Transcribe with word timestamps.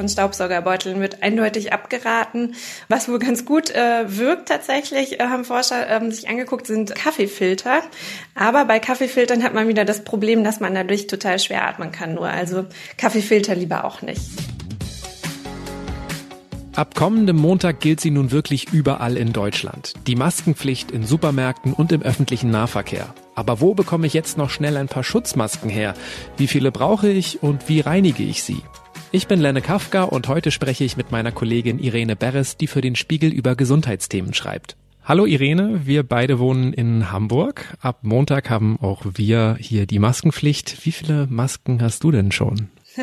von 0.00 0.08
Staubsaugerbeuteln 0.08 0.98
wird 0.98 1.22
eindeutig 1.22 1.74
abgeraten. 1.74 2.54
Was 2.88 3.06
wohl 3.06 3.18
ganz 3.18 3.44
gut 3.44 3.68
äh, 3.68 4.04
wirkt 4.06 4.48
tatsächlich, 4.48 5.20
äh, 5.20 5.24
haben 5.24 5.44
Forscher 5.44 5.90
äh, 5.90 6.10
sich 6.10 6.26
angeguckt, 6.26 6.66
sind 6.66 6.94
Kaffeefilter. 6.94 7.82
Aber 8.34 8.64
bei 8.64 8.78
Kaffeefiltern 8.78 9.42
hat 9.42 9.52
man 9.52 9.68
wieder 9.68 9.84
das 9.84 10.02
Problem, 10.02 10.42
dass 10.42 10.58
man 10.58 10.74
dadurch 10.74 11.06
total 11.06 11.38
schwer 11.38 11.68
atmen 11.68 11.92
kann 11.92 12.14
nur. 12.14 12.28
Also 12.28 12.64
Kaffeefilter 12.96 13.54
lieber 13.54 13.84
auch 13.84 14.00
nicht. 14.00 14.22
Ab 16.74 16.94
kommendem 16.94 17.36
Montag 17.36 17.80
gilt 17.80 18.00
sie 18.00 18.10
nun 18.10 18.30
wirklich 18.30 18.72
überall 18.72 19.18
in 19.18 19.34
Deutschland. 19.34 19.92
Die 20.06 20.16
Maskenpflicht 20.16 20.90
in 20.90 21.04
Supermärkten 21.04 21.74
und 21.74 21.92
im 21.92 22.00
öffentlichen 22.00 22.50
Nahverkehr. 22.50 23.12
Aber 23.34 23.60
wo 23.60 23.74
bekomme 23.74 24.06
ich 24.06 24.14
jetzt 24.14 24.38
noch 24.38 24.48
schnell 24.48 24.78
ein 24.78 24.88
paar 24.88 25.04
Schutzmasken 25.04 25.68
her? 25.68 25.92
Wie 26.38 26.46
viele 26.46 26.72
brauche 26.72 27.10
ich 27.10 27.42
und 27.42 27.68
wie 27.68 27.80
reinige 27.80 28.22
ich 28.22 28.42
sie? 28.42 28.62
Ich 29.12 29.26
bin 29.26 29.40
Lenne 29.40 29.60
Kafka 29.60 30.04
und 30.04 30.28
heute 30.28 30.52
spreche 30.52 30.84
ich 30.84 30.96
mit 30.96 31.10
meiner 31.10 31.32
Kollegin 31.32 31.80
Irene 31.80 32.14
Beres, 32.14 32.56
die 32.56 32.68
für 32.68 32.80
den 32.80 32.94
Spiegel 32.94 33.32
über 33.32 33.56
Gesundheitsthemen 33.56 34.34
schreibt. 34.34 34.76
Hallo 35.04 35.26
Irene, 35.26 35.80
wir 35.84 36.04
beide 36.04 36.38
wohnen 36.38 36.72
in 36.72 37.10
Hamburg. 37.10 37.76
Ab 37.80 38.00
Montag 38.02 38.50
haben 38.50 38.78
auch 38.80 39.02
wir 39.14 39.56
hier 39.58 39.86
die 39.86 39.98
Maskenpflicht. 39.98 40.86
Wie 40.86 40.92
viele 40.92 41.26
Masken 41.28 41.82
hast 41.82 42.04
du 42.04 42.12
denn 42.12 42.30
schon? 42.30 42.68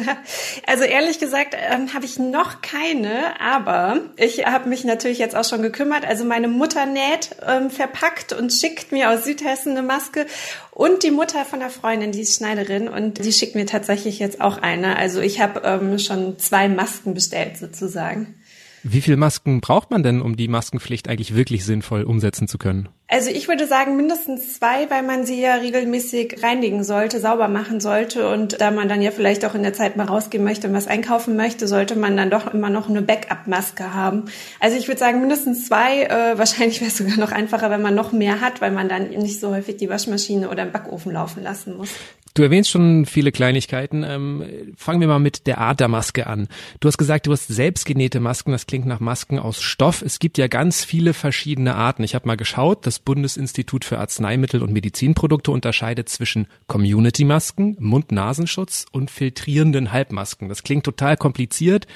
Also 0.66 0.84
ehrlich 0.84 1.20
gesagt 1.20 1.56
ähm, 1.58 1.94
habe 1.94 2.06
ich 2.06 2.20
noch 2.20 2.62
keine, 2.62 3.40
aber 3.40 4.02
ich 4.18 4.46
habe 4.46 4.70
mich 4.70 4.84
natürlich 4.84 5.18
jetzt 5.18 5.36
auch 5.36 5.46
schon 5.46 5.62
gekümmert. 5.62 6.06
Also 6.06 6.26
meine 6.26 6.48
Mutter 6.48 6.86
näht 6.86 7.36
ähm, 7.46 7.70
verpackt 7.70 8.34
und 8.34 8.52
schickt 8.52 8.92
mir 8.92 9.12
aus 9.12 9.24
Südhessen 9.24 9.72
eine 9.72 9.84
Maske 9.84 10.26
und 10.72 11.04
die 11.04 11.12
Mutter 11.12 11.46
von 11.46 11.60
der 11.60 11.70
Freundin, 11.70 12.12
die 12.12 12.22
ist 12.22 12.36
Schneiderin 12.36 12.88
und 12.88 13.24
die 13.24 13.32
schickt 13.32 13.56
mir 13.56 13.66
tatsächlich 13.66 14.20
jetzt 14.20 14.42
auch 14.42 14.58
eine. 14.58 14.98
Also 14.98 15.22
ich 15.22 15.40
habe 15.40 15.62
ähm, 15.64 16.00
schon 16.00 16.38
zwei 16.40 16.68
Masken 16.68 17.14
bestellt 17.14 17.58
sozusagen. 17.58 18.36
Wie 18.84 19.02
viele 19.02 19.18
Masken 19.18 19.62
braucht 19.62 19.92
man 19.92 20.04
denn, 20.04 20.22
um 20.22 20.38
die 20.38 20.48
Maskenpflicht 20.48 21.10
eigentlich 21.10 21.36
wirklich 21.36 21.66
sinnvoll 21.66 22.04
umsetzen 22.04 22.48
zu 22.48 22.58
können? 22.58 22.90
Also 23.10 23.30
ich 23.30 23.48
würde 23.48 23.68
sagen 23.68 23.96
mindestens 23.96 24.56
zwei, 24.56 24.90
weil 24.90 25.02
man 25.02 25.26
sie 25.26 25.40
ja 25.40 25.56
regelmäßig 25.56 26.44
reinigen 26.44 26.84
sollte, 26.84 27.22
sauber 27.22 27.48
machen 27.48 27.80
sollte 27.80 28.30
und 28.30 28.60
da 28.60 28.70
man 28.70 28.90
dann 28.90 29.02
ja 29.02 29.12
vielleicht 29.12 29.46
auch 29.46 29.56
in 29.56 29.64
der 29.64 29.72
Zeit 29.72 29.96
mal 29.96 30.08
rausgehen 30.08 30.44
möchte 30.44 30.68
und 30.68 30.74
was 30.74 30.88
einkaufen 30.88 31.38
möchte, 31.38 31.70
sollte 31.70 31.96
man 31.96 32.18
dann 32.18 32.30
doch 32.30 32.54
immer 32.54 32.70
noch 32.70 32.90
eine 32.90 33.02
Backup-Maske 33.02 33.94
haben. 33.94 34.26
Also 34.60 34.76
ich 34.76 34.90
würde 34.90 35.00
sagen 35.00 35.22
mindestens 35.22 35.68
zwei. 35.68 36.04
Äh, 36.04 36.38
wahrscheinlich 36.38 36.82
wäre 36.82 36.92
es 36.92 36.98
sogar 36.98 37.16
noch 37.16 37.32
einfacher, 37.32 37.70
wenn 37.70 37.82
man 37.82 37.96
noch 37.96 38.12
mehr 38.12 38.42
hat, 38.42 38.60
weil 38.60 38.72
man 38.72 38.90
dann 38.90 39.10
nicht 39.10 39.40
so 39.40 39.56
häufig 39.56 39.78
die 39.78 39.90
Waschmaschine 39.90 40.50
oder 40.50 40.66
den 40.66 40.74
Backofen 40.74 41.14
laufen 41.14 41.44
lassen 41.44 41.78
muss. 41.78 41.92
Du 42.38 42.44
erwähnst 42.44 42.70
schon 42.70 43.08
viele 43.08 43.32
Kleinigkeiten. 43.32 44.04
Ähm, 44.04 44.44
fangen 44.76 45.02
wir 45.02 45.08
mal 45.08 45.18
mit 45.18 45.48
der 45.48 45.58
Art 45.58 45.80
der 45.80 45.88
Maske 45.88 46.28
an. 46.28 46.48
Du 46.80 46.88
hast 46.88 47.00
gesagt, 47.00 47.26
du 47.26 47.32
hast 47.32 47.48
selbstgenähte 47.48 48.20
Masken. 48.20 48.52
Das 48.52 48.68
klingt 48.68 48.86
nach 48.86 49.00
Masken 49.00 49.40
aus 49.40 49.60
Stoff. 49.60 50.04
Es 50.04 50.20
gibt 50.20 50.38
ja 50.38 50.46
ganz 50.46 50.86
viele 50.86 51.16
verschiedene 51.16 51.74
Arten. 51.74 52.04
Ich 52.04 52.14
habe 52.14 52.28
mal 52.28 52.38
geschaut. 52.38 52.86
Das 52.86 53.00
Bundesinstitut 53.00 53.86
für 53.86 53.98
Arzneimittel 53.98 54.62
und 54.62 54.72
Medizinprodukte 54.72 55.50
unterscheidet 55.50 56.10
zwischen 56.10 56.46
Community-Masken, 56.68 57.78
Mund-Nasenschutz 57.80 58.86
und 58.92 59.10
filtrierenden 59.10 59.92
Halbmasken. 59.92 60.48
Das 60.48 60.62
klingt 60.62 60.84
total 60.84 61.18
kompliziert. 61.18 61.88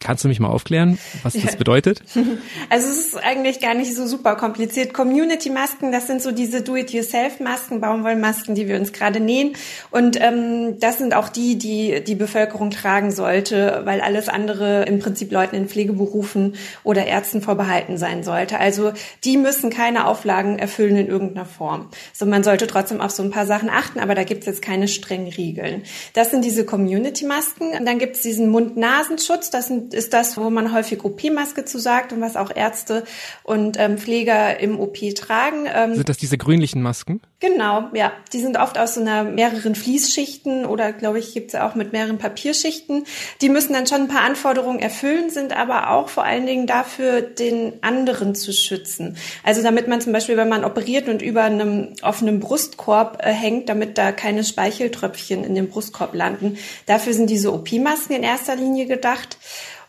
Kannst 0.00 0.24
du 0.24 0.28
mich 0.28 0.40
mal 0.40 0.48
aufklären, 0.48 0.98
was 1.22 1.34
das 1.34 1.56
bedeutet? 1.58 2.02
Also 2.70 2.88
es 2.88 2.98
ist 2.98 3.16
eigentlich 3.22 3.60
gar 3.60 3.74
nicht 3.74 3.94
so 3.94 4.06
super 4.06 4.34
kompliziert. 4.34 4.94
Community-Masken, 4.94 5.92
das 5.92 6.06
sind 6.06 6.22
so 6.22 6.32
diese 6.32 6.62
Do-it-yourself-Masken, 6.62 7.82
Baumwollmasken, 7.82 8.54
die 8.54 8.66
wir 8.66 8.76
uns 8.76 8.92
gerade 8.92 9.20
nähen. 9.20 9.52
Und 9.90 10.18
ähm, 10.18 10.80
das 10.80 10.96
sind 10.96 11.14
auch 11.14 11.28
die, 11.28 11.56
die 11.56 12.02
die 12.02 12.14
Bevölkerung 12.14 12.70
tragen 12.70 13.10
sollte, 13.10 13.82
weil 13.84 14.00
alles 14.00 14.30
andere 14.30 14.84
im 14.84 15.00
Prinzip 15.00 15.30
Leuten 15.32 15.54
in 15.54 15.68
Pflegeberufen 15.68 16.54
oder 16.82 17.06
Ärzten 17.06 17.42
vorbehalten 17.42 17.98
sein 17.98 18.22
sollte. 18.24 18.58
Also 18.58 18.92
die 19.24 19.36
müssen 19.36 19.68
keine 19.68 20.06
Auflagen 20.06 20.58
erfüllen 20.58 20.96
in 20.96 21.08
irgendeiner 21.08 21.46
Form. 21.46 21.88
So 22.14 22.24
man 22.24 22.42
sollte 22.42 22.66
trotzdem 22.66 23.02
auf 23.02 23.10
so 23.10 23.22
ein 23.22 23.30
paar 23.30 23.46
Sachen 23.46 23.68
achten, 23.68 24.00
aber 24.00 24.14
da 24.14 24.24
gibt 24.24 24.40
es 24.40 24.46
jetzt 24.46 24.62
keine 24.62 24.88
strengen 24.88 25.28
Regeln. 25.28 25.82
Das 26.14 26.30
sind 26.30 26.42
diese 26.42 26.64
Community-Masken. 26.64 27.84
Dann 27.84 27.98
gibt 27.98 28.16
es 28.16 28.22
diesen 28.22 28.48
Mund-Nasenschutz. 28.48 29.50
Das 29.50 29.68
sind 29.68 29.89
ist 29.94 30.12
das, 30.12 30.36
wo 30.36 30.50
man 30.50 30.72
häufig 30.72 31.04
OP-Maske 31.04 31.64
zu 31.64 31.78
sagt 31.78 32.12
und 32.12 32.20
was 32.20 32.36
auch 32.36 32.54
Ärzte 32.54 33.04
und 33.42 33.78
ähm, 33.78 33.98
Pfleger 33.98 34.58
im 34.60 34.78
OP 34.78 34.98
tragen. 35.14 35.66
Ähm, 35.72 35.94
sind 35.94 36.08
das 36.08 36.18
diese 36.18 36.38
grünlichen 36.38 36.82
Masken? 36.82 37.20
Genau, 37.40 37.88
ja. 37.94 38.12
Die 38.34 38.40
sind 38.40 38.58
oft 38.58 38.76
aus 38.76 38.94
so 38.94 39.00
einer 39.00 39.24
mehreren 39.24 39.74
Fließschichten 39.74 40.66
oder 40.66 40.92
glaube 40.92 41.18
ich 41.18 41.32
gibt 41.32 41.54
es 41.54 41.60
auch 41.60 41.74
mit 41.74 41.92
mehreren 41.92 42.18
Papierschichten. 42.18 43.04
Die 43.40 43.48
müssen 43.48 43.72
dann 43.72 43.86
schon 43.86 44.02
ein 44.02 44.08
paar 44.08 44.22
Anforderungen 44.22 44.78
erfüllen, 44.78 45.30
sind 45.30 45.56
aber 45.56 45.90
auch 45.90 46.10
vor 46.10 46.24
allen 46.24 46.44
Dingen 46.44 46.66
dafür, 46.66 47.22
den 47.22 47.82
anderen 47.82 48.34
zu 48.34 48.52
schützen. 48.52 49.16
Also 49.42 49.62
damit 49.62 49.88
man 49.88 50.02
zum 50.02 50.12
Beispiel, 50.12 50.36
wenn 50.36 50.50
man 50.50 50.64
operiert 50.64 51.08
und 51.08 51.22
über 51.22 51.44
einem 51.44 51.94
offenen 52.02 52.40
Brustkorb 52.40 53.22
äh, 53.22 53.32
hängt, 53.32 53.70
damit 53.70 53.96
da 53.96 54.12
keine 54.12 54.44
Speicheltröpfchen 54.44 55.42
in 55.42 55.54
dem 55.54 55.68
Brustkorb 55.68 56.14
landen. 56.14 56.58
Dafür 56.84 57.14
sind 57.14 57.30
diese 57.30 57.54
OP-Masken 57.54 58.16
in 58.16 58.22
erster 58.22 58.54
Linie 58.54 58.86
gedacht. 58.86 59.38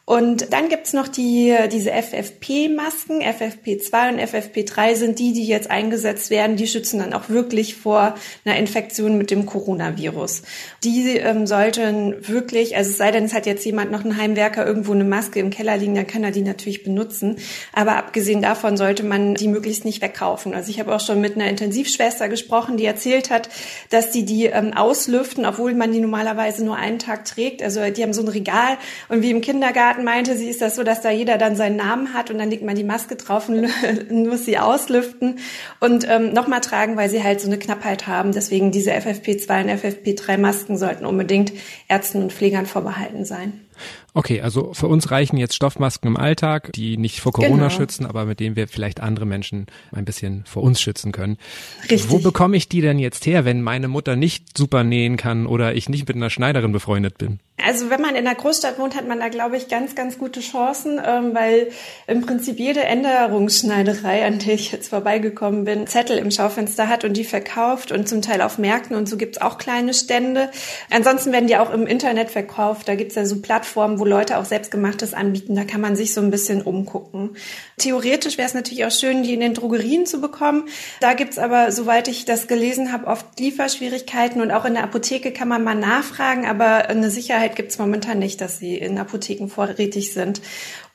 Und 0.03 0.51
dann 0.51 0.67
gibt's 0.67 0.93
noch 0.93 1.07
die, 1.07 1.55
diese 1.71 1.91
FFP-Masken. 1.91 3.21
FFP2 3.21 4.09
und 4.09 4.19
FFP3 4.19 4.95
sind 4.95 5.19
die, 5.19 5.31
die 5.31 5.45
jetzt 5.45 5.69
eingesetzt 5.69 6.31
werden. 6.31 6.55
Die 6.55 6.65
schützen 6.65 6.99
dann 6.99 7.13
auch 7.13 7.29
wirklich 7.29 7.75
vor 7.75 8.15
einer 8.43 8.57
Infektion 8.57 9.17
mit 9.17 9.29
dem 9.29 9.45
Coronavirus. 9.45 10.41
Die 10.83 11.17
ähm, 11.17 11.45
sollten 11.45 12.27
wirklich, 12.27 12.75
also 12.75 12.89
es 12.89 12.97
sei 12.97 13.11
denn, 13.11 13.25
es 13.25 13.33
hat 13.33 13.45
jetzt 13.45 13.63
jemand 13.63 13.91
noch 13.91 14.03
einen 14.03 14.17
Heimwerker 14.17 14.65
irgendwo 14.65 14.91
eine 14.91 15.03
Maske 15.03 15.39
im 15.39 15.51
Keller 15.51 15.77
liegen, 15.77 15.95
dann 15.95 16.07
kann 16.07 16.23
er 16.23 16.31
die 16.31 16.41
natürlich 16.41 16.83
benutzen. 16.83 17.37
Aber 17.71 17.95
abgesehen 17.95 18.41
davon 18.41 18.77
sollte 18.77 19.03
man 19.03 19.35
die 19.35 19.47
möglichst 19.47 19.85
nicht 19.85 20.01
wegkaufen. 20.01 20.55
Also 20.55 20.71
ich 20.71 20.79
habe 20.79 20.93
auch 20.95 20.99
schon 20.99 21.21
mit 21.21 21.35
einer 21.35 21.47
Intensivschwester 21.47 22.27
gesprochen, 22.27 22.75
die 22.75 22.85
erzählt 22.85 23.29
hat, 23.29 23.49
dass 23.91 24.09
die 24.09 24.25
die 24.25 24.47
ähm, 24.47 24.73
auslüften, 24.73 25.45
obwohl 25.45 25.75
man 25.75 25.91
die 25.91 26.01
normalerweise 26.01 26.65
nur 26.65 26.75
einen 26.75 26.99
Tag 26.99 27.23
trägt. 27.25 27.61
Also 27.61 27.89
die 27.91 28.01
haben 28.01 28.13
so 28.13 28.23
ein 28.23 28.27
Regal 28.27 28.77
und 29.07 29.21
wie 29.21 29.29
im 29.29 29.41
Kindergarten 29.41 29.90
Kindergarten 29.91 30.03
meinte 30.03 30.37
sie, 30.37 30.49
ist 30.49 30.61
das 30.61 30.75
so, 30.75 30.83
dass 30.83 31.01
da 31.01 31.09
jeder 31.09 31.37
dann 31.37 31.55
seinen 31.55 31.75
Namen 31.75 32.13
hat 32.13 32.31
und 32.31 32.37
dann 32.37 32.49
legt 32.49 32.63
man 32.63 32.75
die 32.75 32.83
Maske 32.83 33.15
drauf 33.15 33.49
und 33.49 33.67
muss 34.09 34.45
sie 34.45 34.57
auslüften 34.57 35.39
und 35.79 36.07
ähm, 36.09 36.33
nochmal 36.33 36.61
tragen, 36.61 36.95
weil 36.95 37.09
sie 37.09 37.23
halt 37.23 37.41
so 37.41 37.47
eine 37.47 37.59
Knappheit 37.59 38.07
haben. 38.07 38.31
Deswegen 38.31 38.71
diese 38.71 38.91
FFP2 38.91 39.63
und 39.63 39.69
FFP3 39.69 40.37
Masken 40.37 40.77
sollten 40.77 41.05
unbedingt 41.05 41.51
Ärzten 41.89 42.23
und 42.23 42.33
Pflegern 42.33 42.65
vorbehalten 42.65 43.25
sein. 43.25 43.65
Okay, 44.13 44.41
also 44.41 44.73
für 44.73 44.87
uns 44.87 45.09
reichen 45.09 45.37
jetzt 45.37 45.55
Stoffmasken 45.55 46.09
im 46.09 46.17
Alltag, 46.17 46.73
die 46.73 46.97
nicht 46.97 47.21
vor 47.21 47.31
Corona 47.31 47.55
genau. 47.55 47.69
schützen, 47.69 48.05
aber 48.05 48.25
mit 48.25 48.41
denen 48.41 48.57
wir 48.57 48.67
vielleicht 48.67 48.99
andere 48.99 49.25
Menschen 49.25 49.67
ein 49.93 50.03
bisschen 50.03 50.43
vor 50.45 50.63
uns 50.63 50.81
schützen 50.81 51.13
können. 51.13 51.37
Richtig. 51.83 52.09
Wo 52.09 52.19
bekomme 52.19 52.57
ich 52.57 52.67
die 52.67 52.81
denn 52.81 52.99
jetzt 52.99 53.25
her, 53.25 53.45
wenn 53.45 53.61
meine 53.61 53.87
Mutter 53.87 54.17
nicht 54.17 54.57
super 54.57 54.83
nähen 54.83 55.15
kann 55.15 55.45
oder 55.45 55.75
ich 55.75 55.87
nicht 55.87 56.07
mit 56.07 56.17
einer 56.17 56.29
Schneiderin 56.29 56.73
befreundet 56.73 57.17
bin? 57.17 57.39
Also 57.63 57.89
wenn 57.89 58.01
man 58.01 58.15
in 58.15 58.25
der 58.25 58.35
Großstadt 58.35 58.79
wohnt, 58.79 58.95
hat 58.95 59.07
man 59.07 59.19
da, 59.19 59.29
glaube 59.29 59.55
ich, 59.55 59.67
ganz, 59.67 59.95
ganz 59.95 60.17
gute 60.17 60.39
Chancen, 60.39 60.99
ähm, 61.05 61.33
weil 61.33 61.69
im 62.07 62.21
Prinzip 62.21 62.59
jede 62.59 62.83
Änderungsschneiderei, 62.83 64.25
an 64.25 64.39
der 64.39 64.55
ich 64.55 64.71
jetzt 64.71 64.89
vorbeigekommen 64.89 65.65
bin, 65.65 65.87
Zettel 65.87 66.17
im 66.17 66.31
Schaufenster 66.31 66.87
hat 66.87 67.03
und 67.05 67.15
die 67.15 67.23
verkauft 67.23 67.91
und 67.91 68.09
zum 68.09 68.21
Teil 68.21 68.41
auf 68.41 68.57
Märkten 68.57 68.95
und 68.95 69.07
so 69.07 69.15
gibt's 69.15 69.39
auch 69.39 69.57
kleine 69.57 69.93
Stände. 69.93 70.49
Ansonsten 70.89 71.31
werden 71.31 71.47
die 71.47 71.57
auch 71.57 71.71
im 71.71 71.85
Internet 71.85 72.31
verkauft. 72.31 72.87
Da 72.87 72.95
gibt's 72.95 73.15
ja 73.15 73.25
so 73.25 73.41
Plattformen, 73.41 73.70
wo 73.75 74.05
Leute 74.05 74.37
auch 74.37 74.45
selbstgemachtes 74.45 75.13
anbieten. 75.13 75.55
Da 75.55 75.63
kann 75.63 75.81
man 75.81 75.95
sich 75.95 76.13
so 76.13 76.21
ein 76.21 76.31
bisschen 76.31 76.61
umgucken. 76.61 77.31
Theoretisch 77.77 78.37
wäre 78.37 78.47
es 78.47 78.53
natürlich 78.53 78.85
auch 78.85 78.91
schön, 78.91 79.23
die 79.23 79.33
in 79.33 79.39
den 79.39 79.53
Drogerien 79.53 80.05
zu 80.05 80.21
bekommen. 80.21 80.65
Da 80.99 81.13
gibt's 81.13 81.37
aber, 81.37 81.71
soweit 81.71 82.07
ich 82.07 82.25
das 82.25 82.47
gelesen 82.47 82.91
habe, 82.91 83.07
oft 83.07 83.39
Lieferschwierigkeiten 83.39 84.41
und 84.41 84.51
auch 84.51 84.65
in 84.65 84.73
der 84.73 84.83
Apotheke 84.83 85.31
kann 85.31 85.47
man 85.47 85.63
mal 85.63 85.75
nachfragen, 85.75 86.45
aber 86.45 86.89
eine 86.89 87.09
Sicherheit 87.09 87.41
Sicherheit 87.41 87.55
gibt 87.55 87.71
es 87.71 87.79
momentan 87.79 88.19
nicht, 88.19 88.41
dass 88.41 88.59
sie 88.59 88.77
in 88.77 88.97
Apotheken 88.97 89.47
vorrätig 89.47 90.13
sind. 90.13 90.41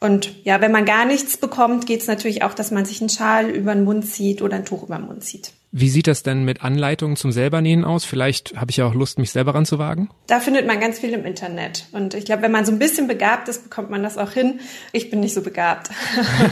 Und 0.00 0.44
ja, 0.44 0.61
wenn 0.61 0.72
man 0.72 0.84
gar 0.84 1.05
nichts 1.05 1.37
bekommt, 1.37 1.87
geht 1.87 2.02
es 2.02 2.06
natürlich 2.06 2.43
auch, 2.43 2.55
dass 2.55 2.70
man 2.70 2.84
sich 2.84 3.00
einen 3.00 3.08
Schal 3.08 3.49
über 3.50 3.75
den 3.75 3.84
Mund 3.84 4.06
zieht 4.06 4.43
oder 4.43 4.56
ein 4.56 4.64
Tuch 4.64 4.82
über 4.82 4.96
den 4.96 5.06
Mund 5.06 5.25
zieht. 5.25 5.52
Wie 5.73 5.89
sieht 5.91 6.07
das 6.07 6.23
denn 6.23 6.45
mit 6.45 6.63
Anleitungen 6.63 7.17
zum 7.17 7.33
Selbernähen 7.33 7.85
aus? 7.85 8.05
Vielleicht 8.05 8.57
habe 8.57 8.71
ich 8.71 8.79
ja 8.79 8.87
auch 8.87 8.95
Lust, 8.95 9.19
mich 9.19 9.33
selber 9.33 9.55
ranzuwagen. 9.55 10.09
Da 10.27 10.41
findet 10.41 10.67
man 10.67 10.81
ganz 10.81 11.01
viel 11.01 11.13
im 11.13 11.25
Internet. 11.25 11.87
Und 11.93 12.15
ich 12.15 12.25
glaube, 12.25 12.43
wenn 12.43 12.53
man 12.53 12.65
so 12.65 12.73
ein 12.73 12.79
bisschen 12.79 13.09
begabt 13.09 13.49
ist, 13.49 13.65
bekommt 13.65 13.91
man 13.91 14.03
das 14.03 14.17
auch 14.17 14.31
hin. 14.31 14.61
Ich 14.93 15.11
bin 15.11 15.21
nicht 15.21 15.35
so 15.35 15.43
begabt. 15.43 15.91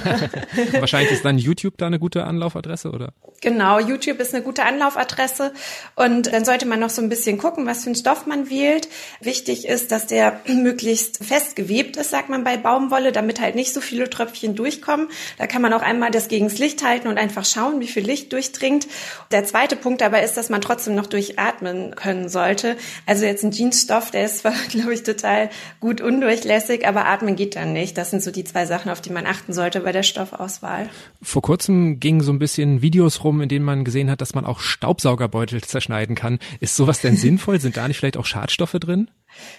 Wahrscheinlich 0.72 1.12
ist 1.12 1.24
dann 1.24 1.38
YouTube 1.38 1.78
da 1.78 1.86
eine 1.86 1.98
gute 1.98 2.24
Anlaufadresse, 2.24 2.90
oder? 2.90 3.12
Genau, 3.40 3.78
YouTube 3.78 4.20
ist 4.20 4.34
eine 4.34 4.42
gute 4.42 4.64
Anlaufadresse. 4.64 5.52
Und 5.94 6.32
dann 6.32 6.44
sollte 6.44 6.66
man 6.66 6.80
noch 6.80 6.90
so 6.90 7.00
ein 7.00 7.08
bisschen 7.08 7.38
gucken, 7.38 7.66
was 7.66 7.84
für 7.84 7.86
einen 7.86 7.94
Stoff 7.94 8.26
man 8.26 8.50
wählt. 8.50 8.88
Wichtig 9.20 9.68
ist, 9.68 9.92
dass 9.92 10.06
der 10.06 10.40
möglichst 10.48 11.24
fest 11.24 11.54
gewebt 11.54 11.96
ist, 11.96 12.10
sagt 12.10 12.30
man 12.30 12.42
bei 12.42 12.56
Baumwolle, 12.56 13.12
damit 13.12 13.40
halt 13.40 13.54
nicht 13.54 13.72
so 13.72 13.80
viele 13.80 14.10
Tröpfchen 14.10 14.56
durchkommen. 14.56 15.08
Da 15.38 15.46
kann 15.46 15.62
man 15.62 15.72
auch 15.72 15.82
einmal 15.82 16.10
das 16.10 16.28
gegens 16.28 16.58
Licht 16.58 16.84
halten 16.84 17.08
und 17.08 17.16
einfach 17.16 17.44
schauen, 17.44 17.80
wie 17.80 17.86
viel 17.86 18.04
Licht 18.04 18.32
durchdringt. 18.32 18.86
Der 19.30 19.44
zweite 19.44 19.76
Punkt 19.76 20.02
aber 20.02 20.22
ist, 20.22 20.36
dass 20.36 20.50
man 20.50 20.60
trotzdem 20.60 20.94
noch 20.94 21.06
durchatmen 21.06 21.94
können 21.94 22.28
sollte. 22.28 22.76
Also 23.06 23.24
jetzt 23.24 23.44
ein 23.44 23.50
Jeansstoff, 23.50 24.10
der 24.10 24.26
ist 24.26 24.38
zwar, 24.38 24.52
glaube 24.70 24.94
ich, 24.94 25.02
total 25.02 25.50
gut 25.80 26.00
undurchlässig, 26.00 26.86
aber 26.86 27.06
atmen 27.06 27.36
geht 27.36 27.56
dann 27.56 27.72
nicht. 27.72 27.96
Das 27.98 28.10
sind 28.10 28.22
so 28.22 28.30
die 28.30 28.44
zwei 28.44 28.66
Sachen, 28.66 28.90
auf 28.90 29.00
die 29.00 29.10
man 29.10 29.26
achten 29.26 29.52
sollte 29.52 29.80
bei 29.80 29.92
der 29.92 30.02
Stoffauswahl. 30.02 30.88
Vor 31.22 31.42
kurzem 31.42 32.00
gingen 32.00 32.20
so 32.20 32.32
ein 32.32 32.38
bisschen 32.38 32.82
Videos 32.82 33.24
rum, 33.24 33.40
in 33.40 33.48
denen 33.48 33.64
man 33.64 33.84
gesehen 33.84 34.10
hat, 34.10 34.20
dass 34.20 34.34
man 34.34 34.44
auch 34.44 34.60
Staubsaugerbeutel 34.60 35.62
zerschneiden 35.62 36.14
kann. 36.14 36.38
Ist 36.60 36.76
sowas 36.76 37.00
denn 37.00 37.16
sinnvoll? 37.24 37.60
Sind 37.60 37.76
da 37.76 37.88
nicht 37.88 37.98
vielleicht 37.98 38.16
auch 38.16 38.26
Schadstoffe 38.26 38.76
drin? 38.80 39.08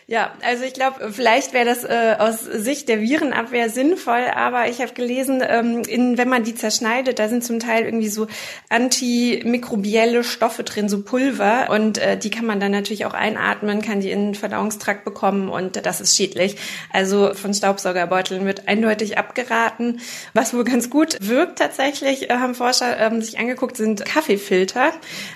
Ja, 0.07 0.33
also 0.45 0.63
ich 0.63 0.73
glaube, 0.73 1.11
vielleicht 1.11 1.53
wäre 1.53 1.65
das 1.65 1.83
äh, 1.83 2.15
aus 2.19 2.41
Sicht 2.41 2.89
der 2.89 3.01
Virenabwehr 3.01 3.71
sinnvoll, 3.71 4.25
aber 4.35 4.69
ich 4.69 4.79
habe 4.79 4.93
gelesen, 4.93 5.43
ähm, 5.43 5.81
in, 5.81 6.19
wenn 6.19 6.29
man 6.29 6.43
die 6.43 6.53
zerschneidet, 6.53 7.17
da 7.17 7.27
sind 7.27 7.43
zum 7.43 7.59
Teil 7.59 7.85
irgendwie 7.85 8.09
so 8.09 8.27
antimikrobielle 8.69 10.23
Stoffe 10.23 10.63
drin, 10.63 10.89
so 10.89 11.01
Pulver 11.01 11.71
und 11.71 11.97
äh, 11.97 12.19
die 12.19 12.29
kann 12.29 12.45
man 12.45 12.59
dann 12.59 12.71
natürlich 12.71 13.07
auch 13.07 13.15
einatmen, 13.15 13.81
kann 13.81 13.99
die 13.99 14.11
in 14.11 14.27
den 14.27 14.35
Verdauungstrakt 14.35 15.05
bekommen 15.05 15.49
und 15.49 15.83
das 15.83 16.01
ist 16.01 16.15
schädlich. 16.15 16.57
Also 16.93 17.33
von 17.33 17.55
Staubsaugerbeuteln 17.55 18.45
wird 18.45 18.67
eindeutig 18.67 19.17
abgeraten. 19.17 20.01
Was 20.33 20.53
wohl 20.53 20.65
ganz 20.65 20.91
gut 20.91 21.17
wirkt 21.19 21.57
tatsächlich, 21.57 22.29
äh, 22.29 22.35
haben 22.35 22.53
Forscher 22.53 22.99
ähm, 22.99 23.23
sich 23.23 23.39
angeguckt, 23.39 23.75
sind 23.75 24.05
Kaffeefilter. 24.05 24.91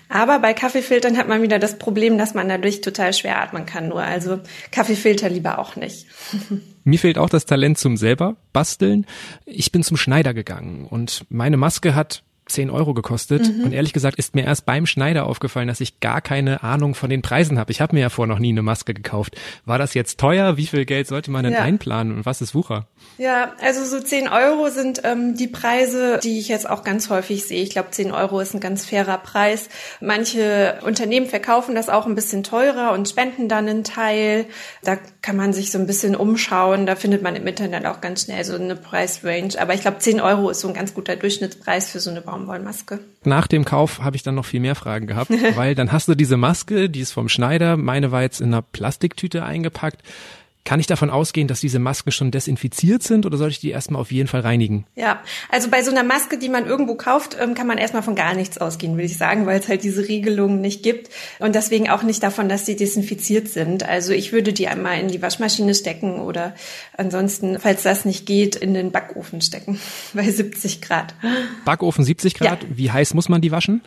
Aber 0.09 0.37
bei 0.37 0.53
Kaffeefiltern 0.53 1.17
hat 1.17 1.27
man 1.27 1.41
wieder 1.41 1.57
das 1.57 1.79
Problem, 1.79 2.19
dass 2.19 2.35
man 2.35 2.47
dadurch 2.47 2.81
total 2.81 3.13
schwer 3.13 3.41
atmen 3.41 3.65
kann 3.65 3.87
nur. 3.87 4.03
Also 4.03 4.28
also 4.29 4.43
Kaffeefilter 4.71 5.29
lieber 5.29 5.59
auch 5.59 5.75
nicht. 5.75 6.07
Mir 6.83 6.99
fehlt 6.99 7.17
auch 7.17 7.29
das 7.29 7.45
Talent 7.45 7.77
zum 7.77 7.97
selber 7.97 8.37
basteln. 8.53 9.05
Ich 9.45 9.71
bin 9.71 9.83
zum 9.83 9.97
Schneider 9.97 10.33
gegangen 10.33 10.85
und 10.85 11.25
meine 11.29 11.57
Maske 11.57 11.95
hat 11.95 12.23
10 12.49 12.69
Euro 12.69 12.93
gekostet. 12.93 13.47
Mhm. 13.47 13.65
Und 13.65 13.73
ehrlich 13.73 13.93
gesagt 13.93 14.17
ist 14.17 14.35
mir 14.35 14.45
erst 14.45 14.65
beim 14.65 14.85
Schneider 14.85 15.25
aufgefallen, 15.25 15.67
dass 15.67 15.81
ich 15.81 15.99
gar 15.99 16.21
keine 16.21 16.63
Ahnung 16.63 16.95
von 16.95 17.09
den 17.09 17.21
Preisen 17.21 17.59
habe. 17.59 17.71
Ich 17.71 17.81
habe 17.81 17.95
mir 17.95 18.01
ja 18.01 18.09
vorher 18.09 18.33
noch 18.33 18.39
nie 18.39 18.49
eine 18.49 18.61
Maske 18.61 18.93
gekauft. 18.93 19.35
War 19.65 19.77
das 19.77 19.93
jetzt 19.93 20.19
teuer? 20.19 20.57
Wie 20.57 20.67
viel 20.67 20.85
Geld 20.85 21.07
sollte 21.07 21.31
man 21.31 21.43
denn 21.43 21.53
ja. 21.53 21.61
einplanen 21.61 22.15
und 22.15 22.25
was 22.25 22.41
ist 22.41 22.55
Wucher? 22.55 22.87
Ja, 23.17 23.53
also 23.61 23.83
so 23.83 23.99
10 24.01 24.27
Euro 24.29 24.69
sind 24.69 25.01
ähm, 25.03 25.35
die 25.35 25.47
Preise, 25.47 26.19
die 26.23 26.39
ich 26.39 26.47
jetzt 26.47 26.69
auch 26.69 26.83
ganz 26.83 27.09
häufig 27.09 27.45
sehe. 27.45 27.61
Ich 27.61 27.69
glaube, 27.69 27.91
10 27.91 28.11
Euro 28.11 28.39
ist 28.39 28.53
ein 28.53 28.59
ganz 28.59 28.85
fairer 28.85 29.17
Preis. 29.17 29.69
Manche 29.99 30.79
Unternehmen 30.83 31.27
verkaufen 31.27 31.75
das 31.75 31.89
auch 31.89 32.05
ein 32.05 32.15
bisschen 32.15 32.43
teurer 32.43 32.93
und 32.93 33.09
spenden 33.09 33.49
dann 33.49 33.67
einen 33.67 33.83
Teil. 33.83 34.45
Da 34.83 34.97
kann 35.21 35.35
man 35.35 35.53
sich 35.53 35.71
so 35.71 35.79
ein 35.79 35.87
bisschen 35.87 36.15
umschauen. 36.15 36.85
Da 36.85 36.95
findet 36.95 37.21
man 37.21 37.35
im 37.35 37.45
Internet 37.45 37.85
auch 37.85 38.01
ganz 38.01 38.23
schnell 38.23 38.43
so 38.43 38.55
eine 38.55 38.75
Preisrange. 38.75 39.59
Aber 39.59 39.73
ich 39.73 39.81
glaube, 39.81 39.99
10 39.99 40.21
Euro 40.21 40.49
ist 40.49 40.61
so 40.61 40.67
ein 40.67 40.73
ganz 40.73 40.93
guter 40.93 41.15
Durchschnittspreis 41.15 41.89
für 41.89 41.99
so 41.99 42.09
eine 42.09 42.21
Baum 42.21 42.38
Baumwollmaske. 42.39 42.99
Nach 43.23 43.47
dem 43.47 43.65
Kauf 43.65 44.01
habe 44.01 44.15
ich 44.15 44.23
dann 44.23 44.35
noch 44.35 44.45
viel 44.45 44.59
mehr 44.59 44.75
Fragen 44.75 45.07
gehabt, 45.07 45.31
weil 45.55 45.75
dann 45.75 45.91
hast 45.91 46.07
du 46.07 46.15
diese 46.15 46.37
Maske, 46.37 46.89
die 46.89 47.01
ist 47.01 47.11
vom 47.11 47.29
Schneider, 47.29 47.77
meine 47.77 48.11
war 48.11 48.21
jetzt 48.21 48.41
in 48.41 48.47
einer 48.47 48.61
Plastiktüte 48.61 49.43
eingepackt. 49.43 50.01
Kann 50.65 50.79
ich 50.79 50.87
davon 50.87 51.09
ausgehen, 51.09 51.47
dass 51.47 51.61
diese 51.61 51.79
Masken 51.79 52.11
schon 52.11 52.31
desinfiziert 52.31 53.01
sind 53.01 53.25
oder 53.25 53.37
soll 53.37 53.49
ich 53.49 53.59
die 53.59 53.71
erstmal 53.71 54.01
auf 54.01 54.11
jeden 54.11 54.27
Fall 54.27 54.41
reinigen? 54.41 54.85
Ja, 54.95 55.21
also 55.49 55.69
bei 55.69 55.81
so 55.81 55.89
einer 55.89 56.03
Maske, 56.03 56.37
die 56.37 56.49
man 56.49 56.67
irgendwo 56.67 56.95
kauft, 56.95 57.37
ähm, 57.39 57.55
kann 57.55 57.65
man 57.65 57.77
erstmal 57.77 58.03
von 58.03 58.13
gar 58.13 58.35
nichts 58.35 58.59
ausgehen, 58.59 58.93
würde 58.93 59.05
ich 59.05 59.17
sagen, 59.17 59.45
weil 59.45 59.59
es 59.59 59.67
halt 59.67 59.83
diese 59.83 60.07
Regelungen 60.07 60.61
nicht 60.61 60.83
gibt 60.83 61.09
und 61.39 61.55
deswegen 61.55 61.89
auch 61.89 62.03
nicht 62.03 62.21
davon, 62.21 62.49
dass 62.49 62.65
sie 62.65 62.75
desinfiziert 62.75 63.47
sind. 63.47 63.83
Also 63.83 64.11
ich 64.11 64.31
würde 64.31 64.53
die 64.53 64.67
einmal 64.67 64.99
in 64.99 65.07
die 65.07 65.21
Waschmaschine 65.21 65.73
stecken 65.73 66.19
oder 66.19 66.53
ansonsten, 66.97 67.59
falls 67.59 67.81
das 67.81 68.05
nicht 68.05 68.27
geht, 68.27 68.55
in 68.55 68.73
den 68.73 68.91
Backofen 68.91 69.41
stecken 69.41 69.79
bei 70.13 70.29
70 70.29 70.81
Grad. 70.81 71.15
Backofen 71.65 72.03
70 72.03 72.35
Grad, 72.35 72.63
ja. 72.63 72.69
wie 72.71 72.91
heiß 72.91 73.15
muss 73.15 73.29
man 73.29 73.41
die 73.41 73.51
waschen? 73.51 73.81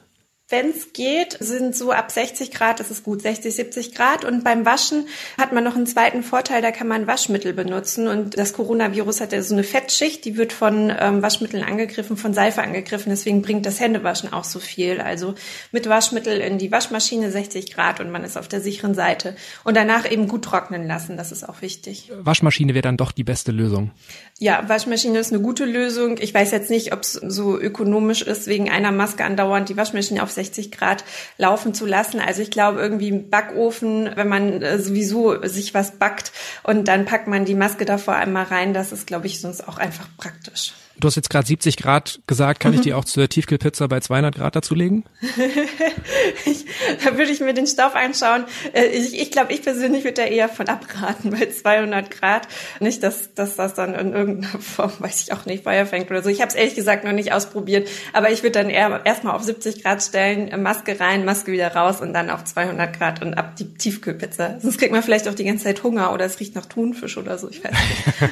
Wenn 0.52 0.68
es 0.68 0.92
geht, 0.92 1.38
sind 1.40 1.74
so 1.74 1.90
ab 1.92 2.12
60 2.12 2.50
Grad, 2.50 2.78
das 2.78 2.90
ist 2.90 3.02
gut, 3.02 3.22
60, 3.22 3.54
70 3.54 3.94
Grad. 3.94 4.24
Und 4.24 4.44
beim 4.44 4.66
Waschen 4.66 5.08
hat 5.38 5.52
man 5.52 5.64
noch 5.64 5.74
einen 5.74 5.86
zweiten 5.86 6.22
Vorteil, 6.22 6.60
da 6.60 6.70
kann 6.70 6.86
man 6.86 7.06
Waschmittel 7.06 7.54
benutzen. 7.54 8.06
Und 8.06 8.36
das 8.38 8.52
Coronavirus 8.52 9.22
hat 9.22 9.32
ja 9.32 9.42
so 9.42 9.54
eine 9.54 9.64
Fettschicht, 9.64 10.26
die 10.26 10.36
wird 10.36 10.52
von 10.52 10.92
ähm, 10.96 11.22
Waschmitteln 11.22 11.64
angegriffen, 11.64 12.18
von 12.18 12.34
Seife 12.34 12.62
angegriffen. 12.62 13.08
Deswegen 13.08 13.40
bringt 13.40 13.64
das 13.64 13.80
Händewaschen 13.80 14.30
auch 14.32 14.44
so 14.44 14.60
viel. 14.60 15.00
Also 15.00 15.34
mit 15.72 15.88
Waschmittel 15.88 16.38
in 16.38 16.58
die 16.58 16.70
Waschmaschine 16.70 17.30
60 17.30 17.72
Grad 17.72 18.00
und 18.00 18.10
man 18.10 18.22
ist 18.22 18.36
auf 18.36 18.46
der 18.46 18.60
sicheren 18.60 18.94
Seite. 18.94 19.34
Und 19.64 19.74
danach 19.74 20.08
eben 20.10 20.28
gut 20.28 20.44
trocknen 20.44 20.86
lassen, 20.86 21.16
das 21.16 21.32
ist 21.32 21.48
auch 21.48 21.62
wichtig. 21.62 22.12
Waschmaschine 22.14 22.74
wäre 22.74 22.82
dann 22.82 22.98
doch 22.98 23.12
die 23.12 23.24
beste 23.24 23.52
Lösung. 23.52 23.90
Ja, 24.38 24.68
Waschmaschine 24.68 25.18
ist 25.18 25.32
eine 25.32 25.40
gute 25.40 25.64
Lösung. 25.64 26.18
Ich 26.20 26.34
weiß 26.34 26.50
jetzt 26.50 26.68
nicht, 26.68 26.92
ob 26.92 27.00
es 27.00 27.12
so 27.12 27.58
ökonomisch 27.58 28.20
ist, 28.20 28.48
wegen 28.48 28.68
einer 28.68 28.92
Maske 28.92 29.24
andauernd 29.24 29.70
die 29.70 29.76
Waschmaschine 29.78 30.22
auf 30.22 30.30
60 30.30 30.41
Grad 30.72 31.04
laufen 31.38 31.74
zu 31.74 31.86
lassen. 31.86 32.20
Also 32.20 32.42
ich 32.42 32.50
glaube 32.50 32.80
irgendwie 32.80 33.08
im 33.08 33.30
Backofen, 33.30 34.10
wenn 34.14 34.28
man 34.28 34.62
äh, 34.62 34.78
sowieso 34.78 35.42
sich 35.46 35.74
was 35.74 35.92
backt 35.92 36.32
und 36.62 36.88
dann 36.88 37.04
packt 37.04 37.28
man 37.28 37.44
die 37.44 37.54
Maske 37.54 37.84
davor 37.84 38.14
einmal 38.14 38.44
rein, 38.44 38.74
das 38.74 38.92
ist, 38.92 39.06
glaube 39.06 39.26
ich, 39.26 39.40
sonst 39.40 39.66
auch 39.68 39.78
einfach 39.78 40.08
praktisch. 40.16 40.74
Du 40.98 41.08
hast 41.08 41.16
jetzt 41.16 41.30
gerade 41.30 41.46
70 41.46 41.76
Grad 41.76 42.20
gesagt. 42.26 42.60
Kann 42.60 42.72
mhm. 42.72 42.78
ich 42.78 42.84
die 42.84 42.94
auch 42.94 43.04
zur 43.04 43.28
Tiefkühlpizza 43.28 43.86
bei 43.86 44.00
200 44.00 44.34
Grad 44.34 44.56
dazulegen? 44.56 45.04
ich, 46.44 46.64
da 47.04 47.16
würde 47.16 47.30
ich 47.30 47.40
mir 47.40 47.54
den 47.54 47.66
Stoff 47.66 47.94
anschauen. 47.94 48.44
Äh, 48.72 48.86
ich, 48.86 49.20
ich 49.20 49.30
glaube, 49.30 49.52
ich 49.52 49.62
persönlich 49.62 50.04
würde 50.04 50.22
da 50.22 50.24
eher 50.24 50.48
von 50.48 50.68
abraten 50.68 51.30
bei 51.30 51.46
200 51.46 52.10
Grad. 52.10 52.48
Nicht, 52.80 53.02
dass, 53.02 53.34
dass 53.34 53.56
das 53.56 53.74
dann 53.74 53.94
in 53.94 54.12
irgendeiner 54.12 54.58
Form, 54.60 54.92
weiß 54.98 55.22
ich 55.22 55.32
auch 55.32 55.46
nicht, 55.46 55.64
Feuer 55.64 55.86
fängt 55.86 56.10
oder 56.10 56.22
so. 56.22 56.28
Ich 56.28 56.40
habe 56.40 56.50
es 56.50 56.54
ehrlich 56.54 56.74
gesagt 56.74 57.04
noch 57.04 57.12
nicht 57.12 57.32
ausprobiert. 57.32 57.88
Aber 58.12 58.30
ich 58.30 58.42
würde 58.42 58.58
dann 58.58 58.70
eher 58.70 59.00
erstmal 59.04 59.34
auf 59.34 59.42
70 59.42 59.82
Grad 59.82 60.02
stellen, 60.02 60.62
Maske 60.62 61.00
rein, 61.00 61.24
Maske 61.24 61.52
wieder 61.52 61.74
raus 61.74 62.00
und 62.00 62.12
dann 62.12 62.30
auf 62.30 62.44
200 62.44 62.96
Grad 62.96 63.22
und 63.22 63.34
ab 63.34 63.56
die 63.56 63.74
Tiefkühlpizza. 63.74 64.60
Sonst 64.60 64.78
kriegt 64.78 64.92
man 64.92 65.02
vielleicht 65.02 65.28
auch 65.28 65.34
die 65.34 65.44
ganze 65.44 65.64
Zeit 65.64 65.82
Hunger 65.82 66.12
oder 66.12 66.26
es 66.26 66.38
riecht 66.38 66.54
nach 66.54 66.66
Thunfisch 66.66 67.16
oder 67.16 67.38
so. 67.38 67.48
Ich 67.50 67.62
weiß 67.64 67.72
nicht. 67.72 68.28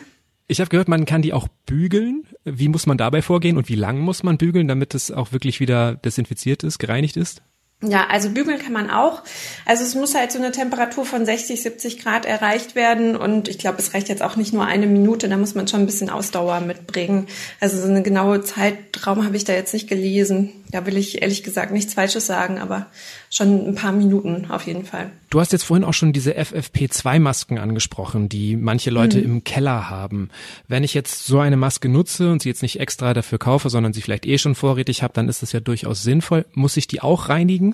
Ich 0.46 0.60
habe 0.60 0.68
gehört, 0.68 0.88
man 0.88 1.06
kann 1.06 1.22
die 1.22 1.32
auch 1.32 1.48
bügeln. 1.66 2.24
Wie 2.44 2.68
muss 2.68 2.86
man 2.86 2.98
dabei 2.98 3.22
vorgehen 3.22 3.56
und 3.56 3.68
wie 3.68 3.76
lang 3.76 3.98
muss 3.98 4.22
man 4.22 4.36
bügeln, 4.36 4.68
damit 4.68 4.94
es 4.94 5.10
auch 5.10 5.32
wirklich 5.32 5.60
wieder 5.60 5.94
desinfiziert 5.96 6.62
ist, 6.62 6.78
gereinigt 6.78 7.16
ist? 7.16 7.42
Ja, 7.82 8.06
also 8.08 8.30
bügeln 8.30 8.58
kann 8.58 8.72
man 8.72 8.90
auch. 8.90 9.22
Also 9.66 9.84
es 9.84 9.94
muss 9.94 10.14
halt 10.14 10.32
so 10.32 10.38
eine 10.38 10.52
Temperatur 10.52 11.04
von 11.04 11.26
60, 11.26 11.60
70 11.60 12.02
Grad 12.02 12.24
erreicht 12.24 12.74
werden 12.74 13.14
und 13.16 13.48
ich 13.48 13.58
glaube, 13.58 13.78
es 13.78 13.92
reicht 13.92 14.08
jetzt 14.08 14.22
auch 14.22 14.36
nicht 14.36 14.52
nur 14.52 14.64
eine 14.64 14.86
Minute, 14.86 15.28
da 15.28 15.36
muss 15.36 15.54
man 15.54 15.68
schon 15.68 15.80
ein 15.80 15.86
bisschen 15.86 16.08
Ausdauer 16.08 16.60
mitbringen. 16.60 17.26
Also 17.60 17.78
so 17.80 17.88
eine 17.88 18.02
genaue 18.02 18.42
Zeitraum 18.42 19.24
habe 19.24 19.36
ich 19.36 19.44
da 19.44 19.52
jetzt 19.52 19.74
nicht 19.74 19.88
gelesen. 19.88 20.52
Da 20.70 20.86
will 20.86 20.96
ich 20.96 21.22
ehrlich 21.22 21.42
gesagt 21.42 21.72
nichts 21.72 21.94
Falsches 21.94 22.26
sagen, 22.26 22.58
aber 22.58 22.86
schon 23.30 23.68
ein 23.68 23.74
paar 23.74 23.92
Minuten 23.92 24.50
auf 24.50 24.66
jeden 24.66 24.84
Fall. 24.84 25.10
Du 25.30 25.40
hast 25.40 25.52
jetzt 25.52 25.64
vorhin 25.64 25.84
auch 25.84 25.92
schon 25.92 26.12
diese 26.12 26.32
FFP2-Masken 26.38 27.58
angesprochen, 27.58 28.28
die 28.28 28.56
manche 28.56 28.90
Leute 28.90 29.18
mhm. 29.18 29.24
im 29.24 29.44
Keller 29.44 29.90
haben. 29.90 30.30
Wenn 30.68 30.84
ich 30.84 30.94
jetzt 30.94 31.26
so 31.26 31.40
eine 31.40 31.56
Maske 31.56 31.88
nutze 31.88 32.30
und 32.30 32.42
sie 32.42 32.48
jetzt 32.48 32.62
nicht 32.62 32.80
extra 32.80 33.14
dafür 33.14 33.38
kaufe, 33.38 33.70
sondern 33.70 33.92
sie 33.92 34.02
vielleicht 34.02 34.26
eh 34.26 34.38
schon 34.38 34.54
vorrätig 34.54 35.02
habe, 35.02 35.14
dann 35.14 35.28
ist 35.28 35.42
das 35.42 35.52
ja 35.52 35.60
durchaus 35.60 36.02
sinnvoll. 36.02 36.46
Muss 36.54 36.76
ich 36.76 36.86
die 36.86 37.02
auch 37.02 37.28
reinigen? 37.28 37.73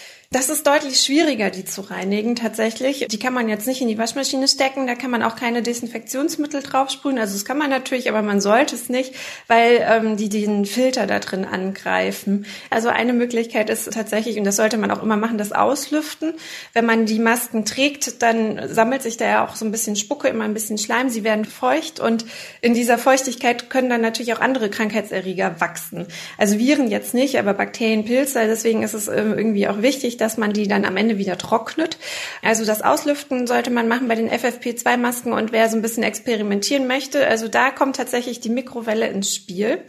Das 0.33 0.47
ist 0.47 0.65
deutlich 0.65 1.01
schwieriger, 1.01 1.49
die 1.49 1.65
zu 1.65 1.81
reinigen 1.81 2.37
tatsächlich. 2.37 3.05
Die 3.11 3.19
kann 3.19 3.33
man 3.33 3.49
jetzt 3.49 3.67
nicht 3.67 3.81
in 3.81 3.89
die 3.89 3.97
Waschmaschine 3.97 4.47
stecken, 4.47 4.87
da 4.87 4.95
kann 4.95 5.11
man 5.11 5.23
auch 5.23 5.35
keine 5.35 5.61
Desinfektionsmittel 5.61 6.63
draufsprühen. 6.63 7.19
Also 7.19 7.33
das 7.33 7.43
kann 7.43 7.57
man 7.57 7.69
natürlich, 7.69 8.07
aber 8.07 8.21
man 8.21 8.39
sollte 8.39 8.75
es 8.75 8.87
nicht, 8.87 9.13
weil 9.47 9.85
ähm, 9.85 10.15
die 10.15 10.29
den 10.29 10.65
Filter 10.65 11.05
da 11.05 11.19
drin 11.19 11.43
angreifen. 11.43 12.45
Also 12.69 12.87
eine 12.87 13.11
Möglichkeit 13.11 13.69
ist 13.69 13.91
tatsächlich, 13.91 14.37
und 14.37 14.45
das 14.45 14.55
sollte 14.55 14.77
man 14.77 14.89
auch 14.91 15.03
immer 15.03 15.17
machen, 15.17 15.37
das 15.37 15.51
Auslüften. 15.51 16.35
Wenn 16.71 16.85
man 16.85 17.05
die 17.05 17.19
Masken 17.19 17.65
trägt, 17.65 18.21
dann 18.21 18.69
sammelt 18.69 19.01
sich 19.01 19.17
da 19.17 19.25
ja 19.25 19.45
auch 19.45 19.57
so 19.57 19.65
ein 19.65 19.71
bisschen 19.71 19.97
Spucke, 19.97 20.29
immer 20.29 20.45
ein 20.45 20.53
bisschen 20.53 20.77
Schleim. 20.77 21.09
Sie 21.09 21.25
werden 21.25 21.43
feucht 21.43 21.99
und 21.99 22.23
in 22.61 22.73
dieser 22.73 22.97
Feuchtigkeit 22.97 23.69
können 23.69 23.89
dann 23.89 23.99
natürlich 23.99 24.33
auch 24.33 24.39
andere 24.39 24.69
Krankheitserreger 24.69 25.59
wachsen. 25.59 26.05
Also 26.37 26.57
Viren 26.57 26.89
jetzt 26.89 27.13
nicht, 27.13 27.37
aber 27.37 27.53
Bakterien, 27.53 28.05
Pilze. 28.05 28.39
Deswegen 28.47 28.81
ist 28.81 28.93
es 28.93 29.09
äh, 29.09 29.21
irgendwie 29.21 29.67
auch 29.67 29.81
wichtig, 29.81 30.19
dass 30.21 30.37
man 30.37 30.53
die 30.53 30.67
dann 30.67 30.85
am 30.85 30.97
Ende 30.97 31.17
wieder 31.17 31.37
trocknet. 31.37 31.97
Also 32.43 32.63
das 32.65 32.81
Auslüften 32.81 33.47
sollte 33.47 33.71
man 33.71 33.87
machen 33.87 34.07
bei 34.07 34.15
den 34.15 34.29
FFP2-Masken 34.29 35.33
und 35.33 35.51
wer 35.51 35.67
so 35.69 35.75
ein 35.75 35.81
bisschen 35.81 36.03
experimentieren 36.03 36.87
möchte, 36.87 37.27
also 37.27 37.47
da 37.47 37.71
kommt 37.71 37.95
tatsächlich 37.95 38.39
die 38.39 38.49
Mikrowelle 38.49 39.07
ins 39.07 39.33
Spiel. 39.33 39.79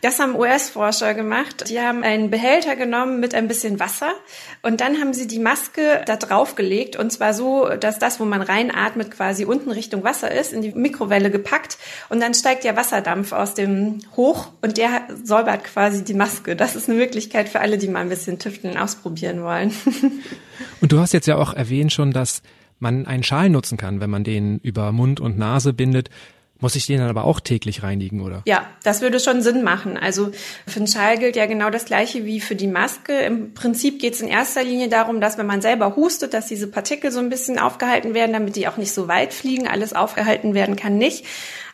Das 0.00 0.18
haben 0.18 0.34
US-Forscher 0.34 1.14
gemacht. 1.14 1.68
Die 1.68 1.80
haben 1.80 2.02
einen 2.02 2.30
Behälter 2.30 2.76
genommen 2.76 3.20
mit 3.20 3.34
ein 3.34 3.48
bisschen 3.48 3.78
Wasser 3.80 4.12
und 4.62 4.80
dann 4.80 5.00
haben 5.00 5.12
sie 5.12 5.26
die 5.26 5.38
Maske 5.38 6.02
da 6.06 6.16
drauf 6.16 6.54
gelegt 6.54 6.96
und 6.96 7.12
zwar 7.12 7.34
so, 7.34 7.68
dass 7.68 7.98
das, 7.98 8.18
wo 8.18 8.24
man 8.24 8.42
reinatmet, 8.42 9.10
quasi 9.10 9.44
unten 9.44 9.70
Richtung 9.70 10.04
Wasser 10.04 10.30
ist, 10.30 10.52
in 10.52 10.62
die 10.62 10.72
Mikrowelle 10.72 11.30
gepackt 11.30 11.78
und 12.08 12.20
dann 12.20 12.34
steigt 12.34 12.64
ja 12.64 12.76
Wasserdampf 12.76 13.32
aus 13.32 13.54
dem 13.54 14.00
hoch 14.16 14.48
und 14.62 14.78
der 14.78 15.02
säubert 15.22 15.64
quasi 15.64 16.04
die 16.04 16.14
Maske. 16.14 16.56
Das 16.56 16.76
ist 16.76 16.88
eine 16.88 16.98
Möglichkeit 16.98 17.48
für 17.48 17.60
alle, 17.60 17.78
die 17.78 17.88
mal 17.88 18.00
ein 18.00 18.08
bisschen 18.08 18.38
tüfteln 18.38 18.78
ausprobieren 18.78 19.42
wollen. 19.42 19.72
Und 20.80 20.92
du 20.92 20.98
hast 20.98 21.12
jetzt 21.12 21.26
ja 21.26 21.36
auch 21.36 21.54
erwähnt 21.54 21.92
schon, 21.92 22.12
dass 22.12 22.42
man 22.78 23.06
einen 23.06 23.22
Schal 23.22 23.48
nutzen 23.48 23.78
kann, 23.78 24.00
wenn 24.00 24.10
man 24.10 24.24
den 24.24 24.58
über 24.58 24.92
Mund 24.92 25.20
und 25.20 25.38
Nase 25.38 25.72
bindet. 25.72 26.10
Muss 26.62 26.76
ich 26.76 26.86
den 26.86 27.00
dann 27.00 27.10
aber 27.10 27.24
auch 27.24 27.40
täglich 27.40 27.82
reinigen, 27.82 28.20
oder? 28.20 28.42
Ja, 28.46 28.64
das 28.84 29.00
würde 29.00 29.18
schon 29.18 29.42
Sinn 29.42 29.64
machen. 29.64 29.96
Also 29.96 30.30
für 30.64 30.78
den 30.78 30.86
Schal 30.86 31.18
gilt 31.18 31.34
ja 31.34 31.46
genau 31.46 31.70
das 31.70 31.86
Gleiche 31.86 32.24
wie 32.24 32.38
für 32.38 32.54
die 32.54 32.68
Maske. 32.68 33.18
Im 33.18 33.52
Prinzip 33.52 33.98
geht 33.98 34.14
es 34.14 34.20
in 34.20 34.28
erster 34.28 34.62
Linie 34.62 34.88
darum, 34.88 35.20
dass 35.20 35.38
wenn 35.38 35.46
man 35.46 35.60
selber 35.60 35.96
hustet, 35.96 36.34
dass 36.34 36.46
diese 36.46 36.68
Partikel 36.68 37.10
so 37.10 37.18
ein 37.18 37.30
bisschen 37.30 37.58
aufgehalten 37.58 38.14
werden, 38.14 38.32
damit 38.32 38.54
die 38.54 38.68
auch 38.68 38.76
nicht 38.76 38.92
so 38.92 39.08
weit 39.08 39.34
fliegen. 39.34 39.66
Alles 39.66 39.92
aufgehalten 39.92 40.54
werden 40.54 40.76
kann 40.76 40.98
nicht. 40.98 41.24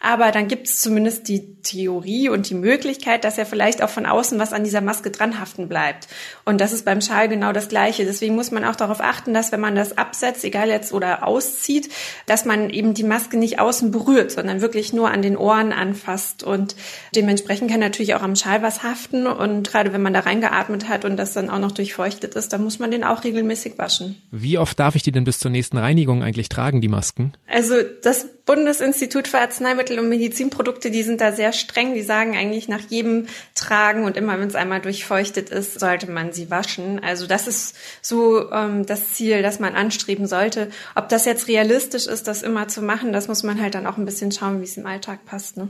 Aber 0.00 0.30
dann 0.30 0.46
gibt 0.46 0.68
es 0.68 0.80
zumindest 0.80 1.28
die 1.28 1.56
Theorie 1.62 2.28
und 2.28 2.48
die 2.48 2.54
Möglichkeit, 2.54 3.24
dass 3.24 3.36
ja 3.36 3.44
vielleicht 3.44 3.82
auch 3.82 3.88
von 3.88 4.06
außen 4.06 4.38
was 4.38 4.52
an 4.52 4.62
dieser 4.62 4.80
Maske 4.80 5.10
dranhaften 5.10 5.68
bleibt. 5.68 6.06
Und 6.44 6.60
das 6.60 6.72
ist 6.72 6.84
beim 6.84 7.00
Schal 7.00 7.28
genau 7.28 7.52
das 7.52 7.68
Gleiche. 7.68 8.04
Deswegen 8.04 8.36
muss 8.36 8.52
man 8.52 8.64
auch 8.64 8.76
darauf 8.76 9.00
achten, 9.00 9.34
dass 9.34 9.50
wenn 9.50 9.60
man 9.60 9.74
das 9.74 9.98
absetzt, 9.98 10.44
egal 10.44 10.68
jetzt 10.68 10.92
oder 10.92 11.26
auszieht, 11.26 11.90
dass 12.26 12.44
man 12.44 12.70
eben 12.70 12.94
die 12.94 13.02
Maske 13.02 13.36
nicht 13.36 13.58
außen 13.58 13.90
berührt, 13.90 14.30
sondern 14.30 14.60
wirklich 14.60 14.77
nur 14.92 15.10
an 15.10 15.22
den 15.22 15.36
Ohren 15.36 15.72
anfasst. 15.72 16.42
Und 16.42 16.76
dementsprechend 17.14 17.70
kann 17.70 17.80
natürlich 17.80 18.14
auch 18.14 18.22
am 18.22 18.36
Schal 18.36 18.62
was 18.62 18.82
haften. 18.82 19.26
Und 19.26 19.68
gerade 19.68 19.92
wenn 19.92 20.02
man 20.02 20.14
da 20.14 20.20
reingeatmet 20.20 20.88
hat 20.88 21.04
und 21.04 21.16
das 21.16 21.32
dann 21.32 21.50
auch 21.50 21.58
noch 21.58 21.72
durchfeuchtet 21.72 22.34
ist, 22.34 22.52
dann 22.52 22.62
muss 22.62 22.78
man 22.78 22.90
den 22.90 23.04
auch 23.04 23.24
regelmäßig 23.24 23.78
waschen. 23.78 24.20
Wie 24.30 24.58
oft 24.58 24.78
darf 24.78 24.94
ich 24.94 25.02
die 25.02 25.12
denn 25.12 25.24
bis 25.24 25.38
zur 25.38 25.50
nächsten 25.50 25.78
Reinigung 25.78 26.22
eigentlich 26.22 26.48
tragen, 26.48 26.80
die 26.80 26.88
Masken? 26.88 27.32
Also 27.46 27.74
das 28.02 28.26
Bundesinstitut 28.48 29.28
für 29.28 29.40
Arzneimittel 29.40 29.98
und 29.98 30.08
Medizinprodukte, 30.08 30.90
die 30.90 31.02
sind 31.02 31.20
da 31.20 31.32
sehr 31.32 31.52
streng. 31.52 31.92
Die 31.92 32.00
sagen 32.00 32.34
eigentlich 32.34 32.66
nach 32.66 32.80
jedem 32.88 33.26
Tragen 33.54 34.04
und 34.04 34.16
immer, 34.16 34.40
wenn 34.40 34.48
es 34.48 34.54
einmal 34.54 34.80
durchfeuchtet 34.80 35.50
ist, 35.50 35.78
sollte 35.78 36.10
man 36.10 36.32
sie 36.32 36.50
waschen. 36.50 36.98
Also 37.04 37.26
das 37.26 37.46
ist 37.46 37.76
so 38.00 38.50
ähm, 38.50 38.86
das 38.86 39.12
Ziel, 39.12 39.42
das 39.42 39.60
man 39.60 39.74
anstreben 39.74 40.26
sollte. 40.26 40.70
Ob 40.94 41.10
das 41.10 41.26
jetzt 41.26 41.46
realistisch 41.46 42.06
ist, 42.06 42.26
das 42.26 42.42
immer 42.42 42.68
zu 42.68 42.80
machen, 42.80 43.12
das 43.12 43.28
muss 43.28 43.42
man 43.42 43.60
halt 43.60 43.74
dann 43.74 43.86
auch 43.86 43.98
ein 43.98 44.06
bisschen 44.06 44.32
schauen, 44.32 44.60
wie 44.60 44.64
es 44.64 44.78
im 44.78 44.86
Alltag 44.86 45.26
passt. 45.26 45.58
Ne? 45.58 45.68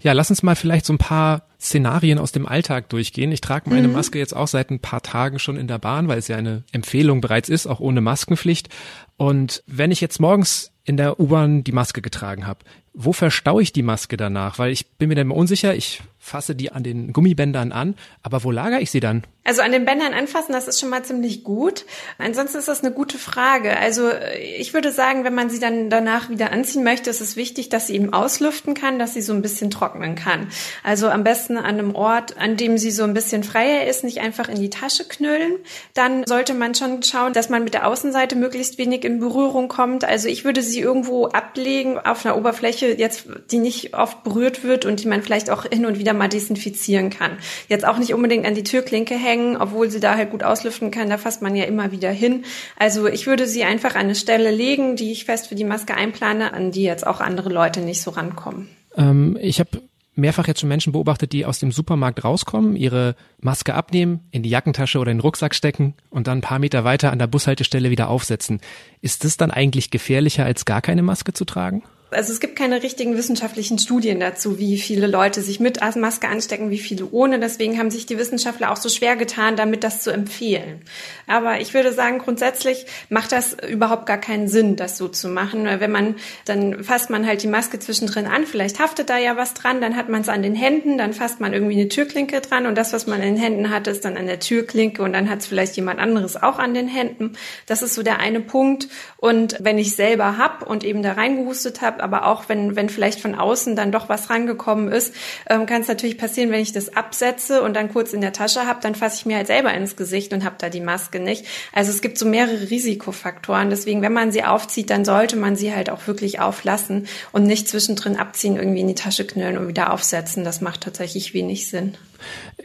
Ja, 0.00 0.14
lass 0.14 0.30
uns 0.30 0.42
mal 0.42 0.56
vielleicht 0.56 0.86
so 0.86 0.94
ein 0.94 0.98
paar 0.98 1.42
Szenarien 1.64 2.18
aus 2.18 2.32
dem 2.32 2.46
Alltag 2.46 2.90
durchgehen. 2.90 3.32
Ich 3.32 3.40
trage 3.40 3.70
meine 3.70 3.88
mhm. 3.88 3.94
Maske 3.94 4.18
jetzt 4.18 4.36
auch 4.36 4.48
seit 4.48 4.70
ein 4.70 4.80
paar 4.80 5.02
Tagen 5.02 5.38
schon 5.38 5.56
in 5.56 5.66
der 5.66 5.78
Bahn, 5.78 6.08
weil 6.08 6.18
es 6.18 6.28
ja 6.28 6.36
eine 6.36 6.62
Empfehlung 6.72 7.20
bereits 7.20 7.48
ist, 7.48 7.66
auch 7.66 7.80
ohne 7.80 8.02
Maskenpflicht. 8.02 8.68
Und 9.16 9.62
wenn 9.66 9.90
ich 9.90 10.00
jetzt 10.00 10.20
morgens 10.20 10.72
in 10.84 10.98
der 10.98 11.18
U-Bahn 11.18 11.64
die 11.64 11.72
Maske 11.72 12.02
getragen 12.02 12.46
habe, 12.46 12.60
wo 12.92 13.12
verstaue 13.12 13.62
ich 13.62 13.72
die 13.72 13.82
Maske 13.82 14.16
danach? 14.16 14.58
Weil 14.58 14.72
ich 14.72 14.86
bin 14.98 15.08
mir 15.08 15.14
dann 15.14 15.30
unsicher, 15.30 15.74
ich 15.74 16.02
fasse 16.24 16.54
die 16.54 16.72
an 16.72 16.82
den 16.82 17.12
Gummibändern 17.12 17.70
an, 17.70 17.96
aber 18.22 18.44
wo 18.44 18.50
lagere 18.50 18.80
ich 18.80 18.90
sie 18.90 19.00
dann? 19.00 19.24
Also 19.46 19.60
an 19.60 19.72
den 19.72 19.84
Bändern 19.84 20.14
anfassen, 20.14 20.54
das 20.54 20.68
ist 20.68 20.80
schon 20.80 20.88
mal 20.88 21.04
ziemlich 21.04 21.44
gut. 21.44 21.84
Ansonsten 22.16 22.56
ist 22.56 22.66
das 22.66 22.82
eine 22.82 22.94
gute 22.94 23.18
Frage. 23.18 23.76
Also 23.76 24.10
ich 24.40 24.72
würde 24.72 24.90
sagen, 24.90 25.24
wenn 25.24 25.34
man 25.34 25.50
sie 25.50 25.60
dann 25.60 25.90
danach 25.90 26.30
wieder 26.30 26.50
anziehen 26.50 26.82
möchte, 26.82 27.10
ist 27.10 27.20
es 27.20 27.36
wichtig, 27.36 27.68
dass 27.68 27.88
sie 27.88 27.94
eben 27.94 28.14
auslüften 28.14 28.72
kann, 28.72 28.98
dass 28.98 29.12
sie 29.12 29.20
so 29.20 29.34
ein 29.34 29.42
bisschen 29.42 29.70
trocknen 29.70 30.14
kann. 30.14 30.48
Also 30.82 31.10
am 31.10 31.24
besten 31.24 31.58
an 31.58 31.66
einem 31.66 31.94
Ort, 31.94 32.38
an 32.38 32.56
dem 32.56 32.78
sie 32.78 32.90
so 32.90 33.04
ein 33.04 33.12
bisschen 33.12 33.44
freier 33.44 33.86
ist, 33.86 34.02
nicht 34.02 34.22
einfach 34.22 34.48
in 34.48 34.58
die 34.58 34.70
Tasche 34.70 35.04
knüllen. 35.04 35.56
Dann 35.92 36.26
sollte 36.26 36.54
man 36.54 36.74
schon 36.74 37.02
schauen, 37.02 37.34
dass 37.34 37.50
man 37.50 37.64
mit 37.64 37.74
der 37.74 37.86
Außenseite 37.86 38.36
möglichst 38.36 38.78
wenig 38.78 39.04
in 39.04 39.20
Berührung 39.20 39.68
kommt. 39.68 40.04
Also 40.04 40.28
ich 40.28 40.46
würde 40.46 40.62
sie 40.62 40.80
irgendwo 40.80 41.26
ablegen 41.26 41.98
auf 41.98 42.24
einer 42.24 42.38
Oberfläche, 42.38 42.94
jetzt 42.98 43.26
die 43.50 43.58
nicht 43.58 43.94
oft 43.94 44.24
berührt 44.24 44.64
wird 44.64 44.86
und 44.86 45.02
die 45.02 45.08
man 45.08 45.22
vielleicht 45.22 45.50
auch 45.50 45.66
hin 45.66 45.84
und 45.84 45.98
wieder 45.98 46.13
mal 46.14 46.28
desinfizieren 46.28 47.10
kann. 47.10 47.38
Jetzt 47.68 47.86
auch 47.86 47.98
nicht 47.98 48.14
unbedingt 48.14 48.46
an 48.46 48.54
die 48.54 48.64
Türklinke 48.64 49.14
hängen 49.14 49.56
obwohl 49.64 49.90
sie 49.90 50.00
da 50.00 50.16
halt 50.16 50.30
gut 50.30 50.42
auslüften 50.42 50.90
kann. 50.90 51.08
Da 51.08 51.18
fasst 51.18 51.42
man 51.42 51.56
ja 51.56 51.64
immer 51.64 51.90
wieder 51.90 52.10
hin. 52.10 52.44
Also 52.76 53.06
ich 53.06 53.26
würde 53.26 53.46
sie 53.46 53.64
einfach 53.64 53.94
an 53.94 54.02
eine 54.02 54.14
Stelle 54.14 54.50
legen, 54.50 54.96
die 54.96 55.12
ich 55.12 55.24
fest 55.24 55.48
für 55.48 55.54
die 55.54 55.64
Maske 55.64 55.94
einplane, 55.94 56.52
an 56.52 56.70
die 56.70 56.82
jetzt 56.82 57.06
auch 57.06 57.20
andere 57.20 57.48
Leute 57.48 57.80
nicht 57.80 58.02
so 58.02 58.10
rankommen. 58.10 58.68
Ähm, 58.96 59.38
ich 59.40 59.60
habe 59.60 59.82
mehrfach 60.14 60.46
jetzt 60.46 60.60
schon 60.60 60.68
Menschen 60.68 60.92
beobachtet, 60.92 61.32
die 61.32 61.44
aus 61.44 61.58
dem 61.58 61.72
Supermarkt 61.72 62.22
rauskommen, 62.22 62.76
ihre 62.76 63.16
Maske 63.40 63.74
abnehmen, 63.74 64.20
in 64.30 64.42
die 64.42 64.50
Jackentasche 64.50 64.98
oder 64.98 65.10
in 65.10 65.18
den 65.18 65.22
Rucksack 65.22 65.54
stecken 65.54 65.94
und 66.10 66.26
dann 66.26 66.38
ein 66.38 66.42
paar 66.42 66.58
Meter 66.58 66.84
weiter 66.84 67.10
an 67.10 67.18
der 67.18 67.26
Bushaltestelle 67.26 67.90
wieder 67.90 68.08
aufsetzen. 68.08 68.60
Ist 69.00 69.24
das 69.24 69.36
dann 69.36 69.50
eigentlich 69.50 69.90
gefährlicher, 69.90 70.44
als 70.44 70.64
gar 70.64 70.82
keine 70.82 71.02
Maske 71.02 71.32
zu 71.32 71.44
tragen? 71.44 71.82
Also 72.14 72.32
es 72.32 72.40
gibt 72.40 72.56
keine 72.56 72.82
richtigen 72.82 73.16
wissenschaftlichen 73.16 73.78
Studien 73.78 74.20
dazu, 74.20 74.58
wie 74.58 74.78
viele 74.78 75.06
Leute 75.06 75.42
sich 75.42 75.60
mit 75.60 75.80
Maske 75.96 76.28
anstecken, 76.28 76.70
wie 76.70 76.78
viele 76.78 77.06
ohne. 77.10 77.38
Deswegen 77.38 77.78
haben 77.78 77.90
sich 77.90 78.06
die 78.06 78.18
Wissenschaftler 78.18 78.70
auch 78.70 78.76
so 78.76 78.88
schwer 78.88 79.16
getan, 79.16 79.56
damit 79.56 79.84
das 79.84 80.00
zu 80.00 80.10
empfehlen. 80.10 80.82
Aber 81.26 81.60
ich 81.60 81.74
würde 81.74 81.92
sagen, 81.92 82.18
grundsätzlich 82.18 82.86
macht 83.08 83.32
das 83.32 83.56
überhaupt 83.68 84.06
gar 84.06 84.18
keinen 84.18 84.48
Sinn, 84.48 84.76
das 84.76 84.96
so 84.96 85.08
zu 85.08 85.28
machen. 85.28 85.66
Wenn 85.66 85.90
man, 85.90 86.16
dann 86.44 86.84
fasst 86.84 87.10
man 87.10 87.26
halt 87.26 87.42
die 87.42 87.48
Maske 87.48 87.78
zwischendrin 87.78 88.26
an, 88.26 88.46
vielleicht 88.46 88.78
haftet 88.78 89.10
da 89.10 89.18
ja 89.18 89.36
was 89.36 89.54
dran, 89.54 89.80
dann 89.80 89.96
hat 89.96 90.08
man 90.08 90.20
es 90.20 90.28
an 90.28 90.42
den 90.42 90.54
Händen, 90.54 90.98
dann 90.98 91.12
fasst 91.12 91.40
man 91.40 91.52
irgendwie 91.52 91.74
eine 91.74 91.88
Türklinke 91.88 92.40
dran 92.40 92.66
und 92.66 92.76
das, 92.76 92.92
was 92.92 93.06
man 93.06 93.20
in 93.20 93.34
den 93.34 93.42
Händen 93.42 93.70
hat, 93.70 93.86
ist 93.86 94.04
dann 94.04 94.16
an 94.16 94.26
der 94.26 94.40
Türklinke 94.40 95.02
und 95.02 95.12
dann 95.12 95.28
hat 95.28 95.40
es 95.40 95.46
vielleicht 95.46 95.76
jemand 95.76 96.00
anderes 96.00 96.40
auch 96.40 96.58
an 96.58 96.74
den 96.74 96.88
Händen. 96.88 97.32
Das 97.66 97.82
ist 97.82 97.94
so 97.94 98.02
der 98.02 98.20
eine 98.20 98.40
Punkt. 98.40 98.88
Und 99.16 99.56
wenn 99.60 99.78
ich 99.78 99.96
selber 99.96 100.38
hab 100.38 100.68
und 100.68 100.84
eben 100.84 101.02
da 101.02 101.12
reingehustet 101.12 101.80
habe, 101.80 102.02
aber 102.04 102.26
auch 102.26 102.48
wenn, 102.48 102.76
wenn 102.76 102.88
vielleicht 102.88 103.20
von 103.20 103.34
außen 103.34 103.74
dann 103.74 103.90
doch 103.90 104.08
was 104.08 104.30
rangekommen 104.30 104.92
ist, 104.92 105.14
ähm, 105.48 105.66
kann 105.66 105.80
es 105.80 105.88
natürlich 105.88 106.18
passieren, 106.18 106.50
wenn 106.50 106.60
ich 106.60 106.72
das 106.72 106.94
absetze 106.94 107.62
und 107.62 107.74
dann 107.74 107.90
kurz 107.90 108.12
in 108.12 108.20
der 108.20 108.34
Tasche 108.34 108.66
habe, 108.66 108.80
dann 108.82 108.94
fasse 108.94 109.16
ich 109.16 109.26
mir 109.26 109.36
halt 109.36 109.46
selber 109.46 109.72
ins 109.72 109.96
Gesicht 109.96 110.32
und 110.32 110.44
habe 110.44 110.56
da 110.58 110.68
die 110.68 110.80
Maske 110.80 111.18
nicht. 111.18 111.46
Also 111.72 111.90
es 111.90 112.02
gibt 112.02 112.18
so 112.18 112.26
mehrere 112.26 112.70
Risikofaktoren. 112.70 113.70
Deswegen, 113.70 114.02
wenn 114.02 114.12
man 114.12 114.32
sie 114.32 114.44
aufzieht, 114.44 114.90
dann 114.90 115.04
sollte 115.04 115.36
man 115.36 115.56
sie 115.56 115.74
halt 115.74 115.88
auch 115.88 116.06
wirklich 116.06 116.40
auflassen 116.40 117.06
und 117.32 117.44
nicht 117.44 117.68
zwischendrin 117.68 118.16
abziehen, 118.16 118.56
irgendwie 118.56 118.80
in 118.80 118.88
die 118.88 118.94
Tasche 118.94 119.26
knüllen 119.26 119.56
und 119.56 119.66
wieder 119.68 119.92
aufsetzen. 119.92 120.44
Das 120.44 120.60
macht 120.60 120.82
tatsächlich 120.82 121.32
wenig 121.32 121.68
Sinn. 121.68 121.96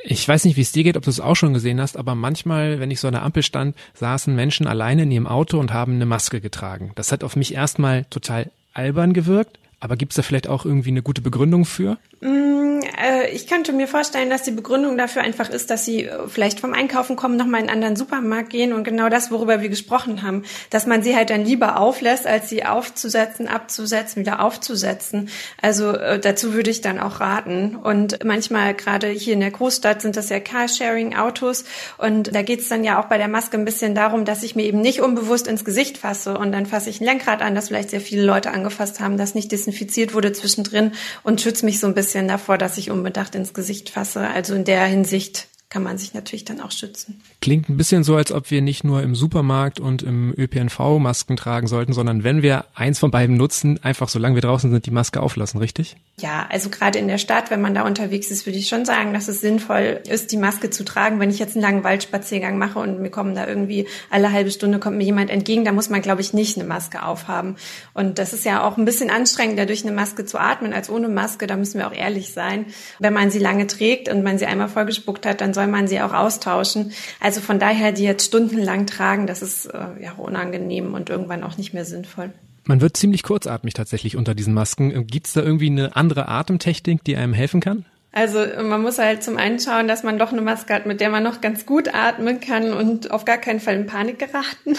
Ich 0.03 0.27
weiß 0.27 0.45
nicht, 0.45 0.57
wie 0.57 0.61
es 0.61 0.71
dir 0.71 0.83
geht, 0.83 0.97
ob 0.97 1.03
du 1.03 1.09
es 1.09 1.19
auch 1.19 1.35
schon 1.35 1.53
gesehen 1.53 1.81
hast, 1.81 1.97
aber 1.97 2.15
manchmal, 2.15 2.79
wenn 2.79 2.91
ich 2.91 2.99
so 2.99 3.07
an 3.07 3.13
der 3.13 3.23
Ampel 3.23 3.43
stand, 3.43 3.75
saßen 3.95 4.35
Menschen 4.35 4.67
alleine 4.67 5.03
in 5.03 5.11
ihrem 5.11 5.27
Auto 5.27 5.59
und 5.59 5.73
haben 5.73 5.95
eine 5.95 6.05
Maske 6.05 6.41
getragen. 6.41 6.91
Das 6.95 7.11
hat 7.11 7.23
auf 7.23 7.35
mich 7.35 7.53
erstmal 7.53 8.05
total 8.05 8.49
albern 8.79 9.13
gewirkt, 9.13 9.59
aber 9.79 9.95
gibt 9.95 10.11
es 10.11 10.17
da 10.17 10.21
vielleicht 10.21 10.47
auch 10.47 10.65
irgendwie 10.65 10.89
eine 10.89 11.01
gute 11.01 11.21
Begründung 11.21 11.65
für? 11.65 11.97
Mm, 12.21 12.81
äh, 12.81 13.29
ich 13.31 13.47
könnte 13.47 13.71
mir 13.71 13.87
vorstellen, 13.87 14.29
dass 14.29 14.43
die 14.43 14.51
Begründung 14.51 14.97
dafür 14.97 15.21
einfach 15.21 15.49
ist, 15.49 15.69
dass 15.69 15.85
sie 15.85 16.05
äh, 16.05 16.27
vielleicht 16.27 16.59
vom 16.59 16.73
Einkaufen 16.73 17.15
kommen, 17.15 17.37
nochmal 17.37 17.61
in 17.61 17.67
einen 17.69 17.75
anderen 17.75 17.95
Supermarkt 17.95 18.49
gehen 18.49 18.73
und 18.73 18.83
genau 18.83 19.09
das, 19.09 19.31
worüber 19.31 19.61
wir 19.61 19.69
gesprochen 19.69 20.21
haben, 20.21 20.43
dass 20.69 20.85
man 20.85 21.01
sie 21.01 21.15
halt 21.15 21.29
dann 21.29 21.45
lieber 21.45 21.79
auflässt, 21.79 22.27
als 22.27 22.49
sie 22.49 22.65
aufzusetzen, 22.65 23.47
abzusetzen, 23.47 24.21
wieder 24.21 24.41
aufzusetzen. 24.41 25.29
Also 25.61 25.91
äh, 25.91 26.19
dazu 26.19 26.53
würde 26.53 26.69
ich 26.69 26.81
dann 26.81 26.99
auch 26.99 27.21
raten. 27.21 27.75
Und 27.75 28.23
manchmal, 28.25 28.73
gerade 28.73 29.07
hier 29.07 29.33
in 29.33 29.39
der 29.39 29.51
Großstadt, 29.51 30.01
sind 30.01 30.17
das 30.17 30.29
ja 30.29 30.39
Carsharing-Autos 30.39 31.63
und 31.97 32.35
da 32.35 32.41
geht 32.41 32.59
es 32.59 32.69
dann 32.69 32.83
ja 32.83 33.01
auch 33.01 33.05
bei 33.05 33.17
der 33.17 33.27
Maske 33.27 33.57
ein 33.57 33.65
bisschen 33.65 33.95
darum, 33.95 34.25
dass 34.25 34.43
ich 34.43 34.55
mir 34.55 34.63
eben 34.63 34.81
nicht 34.81 35.01
unbewusst 35.01 35.47
ins 35.47 35.63
Gesicht 35.63 35.97
fasse 35.97 36.37
und 36.37 36.51
dann 36.51 36.65
fasse 36.65 36.89
ich 36.89 36.99
ein 36.99 37.05
Lenkrad 37.05 37.41
an, 37.41 37.55
das 37.55 37.69
vielleicht 37.69 37.91
sehr 37.91 38.01
viele 38.01 38.23
Leute 38.23 38.51
angefasst 38.51 38.99
haben, 38.99 39.17
das 39.17 39.35
nicht 39.35 39.51
desinfiziert 39.69 40.13
wurde 40.13 40.33
zwischendrin 40.33 40.91
und 41.23 41.41
schütze 41.41 41.65
mich 41.65 41.79
so 41.79 41.87
ein 41.87 41.93
bisschen 41.93 42.09
bisschen 42.09 42.27
davor, 42.27 42.57
dass 42.57 42.77
ich 42.77 42.91
unbedacht 42.91 43.35
ins 43.35 43.53
Gesicht 43.53 43.89
fasse. 43.89 44.27
Also 44.27 44.55
in 44.55 44.65
der 44.65 44.85
Hinsicht 44.85 45.47
kann 45.69 45.83
man 45.83 45.99
sich 45.99 46.15
natürlich 46.15 46.45
dann 46.45 46.61
auch 46.61 46.71
schützen. 46.71 47.21
Klingt 47.41 47.69
ein 47.69 47.77
bisschen 47.77 48.03
so, 48.03 48.15
als 48.15 48.31
ob 48.31 48.49
wir 48.49 48.61
nicht 48.61 48.83
nur 48.83 49.03
im 49.03 49.13
Supermarkt 49.13 49.79
und 49.79 50.01
im 50.01 50.33
ÖPNV 50.35 50.97
Masken 50.97 51.37
tragen 51.37 51.67
sollten, 51.67 51.93
sondern 51.93 52.23
wenn 52.23 52.41
wir 52.41 52.65
eins 52.73 52.97
von 52.97 53.11
beiden 53.11 53.37
nutzen, 53.37 53.79
einfach 53.83 54.09
solange 54.09 54.33
wir 54.33 54.41
draußen 54.41 54.71
sind, 54.71 54.87
die 54.87 54.91
Maske 54.91 55.21
auflassen, 55.21 55.59
richtig? 55.59 55.95
Ja, 56.17 56.47
also 56.49 56.69
gerade 56.69 56.97
in 56.97 57.07
der 57.07 57.19
Stadt, 57.19 57.51
wenn 57.51 57.61
man 57.61 57.75
da 57.75 57.85
unterwegs 57.85 58.31
ist, 58.31 58.47
würde 58.47 58.57
ich 58.57 58.67
schon 58.67 58.83
sagen, 58.83 59.13
dass 59.13 59.27
es 59.27 59.41
sinnvoll 59.41 60.01
ist, 60.09 60.31
die 60.31 60.37
Maske 60.37 60.71
zu 60.71 60.83
tragen. 60.83 61.19
Wenn 61.19 61.29
ich 61.29 61.37
jetzt 61.37 61.55
einen 61.55 61.61
langen 61.61 61.83
Waldspaziergang 61.83 62.57
mache 62.57 62.79
und 62.79 62.99
mir 62.99 63.11
kommen 63.11 63.35
da 63.35 63.47
irgendwie 63.47 63.87
alle 64.09 64.31
halbe 64.31 64.49
Stunde 64.49 64.79
kommt 64.79 64.97
mir 64.97 65.05
jemand 65.05 65.29
entgegen, 65.29 65.65
da 65.65 65.71
muss 65.71 65.89
man, 65.89 66.01
glaube 66.01 66.21
ich, 66.21 66.33
nicht 66.33 66.57
eine 66.57 66.67
Maske 66.67 67.03
aufhaben. 67.03 67.57
Und 67.93 68.17
das 68.17 68.33
ist 68.33 68.43
ja 68.43 68.63
auch 68.63 68.77
ein 68.77 68.85
bisschen 68.85 69.11
anstrengender, 69.11 69.67
durch 69.67 69.83
eine 69.83 69.95
Maske 69.95 70.25
zu 70.25 70.39
atmen 70.39 70.73
als 70.73 70.89
ohne 70.89 71.09
Maske. 71.09 71.45
Da 71.45 71.55
müssen 71.57 71.77
wir 71.77 71.87
auch 71.87 71.95
ehrlich 71.95 72.33
sein. 72.33 72.65
Wenn 72.97 73.13
man 73.13 73.29
sie 73.29 73.39
lange 73.39 73.67
trägt 73.67 74.09
und 74.09 74.23
man 74.23 74.39
sie 74.39 74.47
einmal 74.47 74.67
vollgespuckt 74.67 75.27
hat, 75.27 75.41
dann 75.41 75.53
soll 75.59 75.67
man 75.67 75.89
sie 75.89 75.99
auch 75.99 76.13
austauschen. 76.13 76.93
Also 77.19 77.41
von 77.41 77.59
daher, 77.59 77.91
die 77.91 78.03
jetzt 78.03 78.25
stundenlang 78.25 78.85
tragen, 78.85 79.27
das 79.27 79.41
ist 79.41 79.65
äh, 79.65 80.01
ja 80.01 80.13
unangenehm 80.13 80.93
und 80.93 81.09
irgendwann 81.09 81.43
auch 81.43 81.57
nicht 81.57 81.73
mehr 81.73 81.83
sinnvoll. 81.83 82.31
Man 82.63 82.79
wird 82.79 82.95
ziemlich 82.95 83.23
kurzatmig 83.23 83.73
tatsächlich 83.73 84.15
unter 84.15 84.35
diesen 84.35 84.53
Masken. 84.53 85.05
Gibt 85.07 85.27
es 85.27 85.33
da 85.33 85.41
irgendwie 85.41 85.67
eine 85.67 85.95
andere 85.97 86.29
Atemtechnik, 86.29 87.03
die 87.03 87.17
einem 87.17 87.33
helfen 87.33 87.59
kann? 87.59 87.85
Also 88.11 88.39
man 88.63 88.81
muss 88.81 88.97
halt 88.97 89.21
zum 89.21 89.37
einen 89.37 89.59
schauen, 89.59 89.87
dass 89.87 90.01
man 90.01 90.17
doch 90.17 90.31
eine 90.31 90.41
Maske 90.41 90.73
hat, 90.73 90.87
mit 90.87 90.99
der 90.99 91.09
man 91.09 91.21
noch 91.21 91.41
ganz 91.41 91.67
gut 91.67 91.93
atmen 91.93 92.39
kann 92.39 92.73
und 92.73 93.11
auf 93.11 93.23
gar 93.23 93.37
keinen 93.37 93.59
Fall 93.59 93.75
in 93.75 93.85
Panik 93.85 94.17
geraten. 94.17 94.75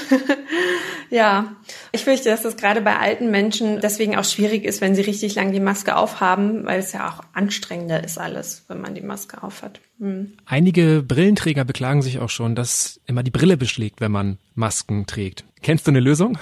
ja, 1.11 1.55
ich 1.93 2.03
fürchte, 2.03 2.29
dass 2.29 2.43
das 2.43 2.57
gerade 2.57 2.81
bei 2.81 2.97
alten 2.97 3.31
Menschen 3.31 3.81
deswegen 3.81 4.17
auch 4.17 4.25
schwierig 4.25 4.65
ist, 4.65 4.81
wenn 4.81 4.97
sie 4.97 5.03
richtig 5.03 5.37
lang 5.37 5.53
die 5.53 5.61
Maske 5.61 5.97
aufhaben, 5.97 6.67
weil 6.67 6.81
es 6.81 6.93
ja 6.93 7.09
auch 7.09 7.23
anstrengender 7.33 8.03
ist 8.03 8.19
alles, 8.19 8.65
wenn 8.67 8.81
man 8.81 8.97
die 8.97 9.01
Maske 9.01 9.43
aufhat. 9.45 9.81
Hm. 10.01 10.33
Einige 10.45 11.05
Brillenträger 11.07 11.65
beklagen 11.65 12.03
sich 12.03 12.19
auch 12.19 12.31
schon, 12.31 12.57
dass 12.57 13.01
immer 13.07 13.23
die 13.23 13.31
Brille 13.31 13.57
beschlägt, 13.57 14.01
wenn 14.01 14.11
man 14.11 14.39
Masken 14.57 15.07
trägt. 15.07 15.45
Kennst 15.63 15.87
du 15.87 15.93
eine 15.93 16.01
Lösung? 16.01 16.37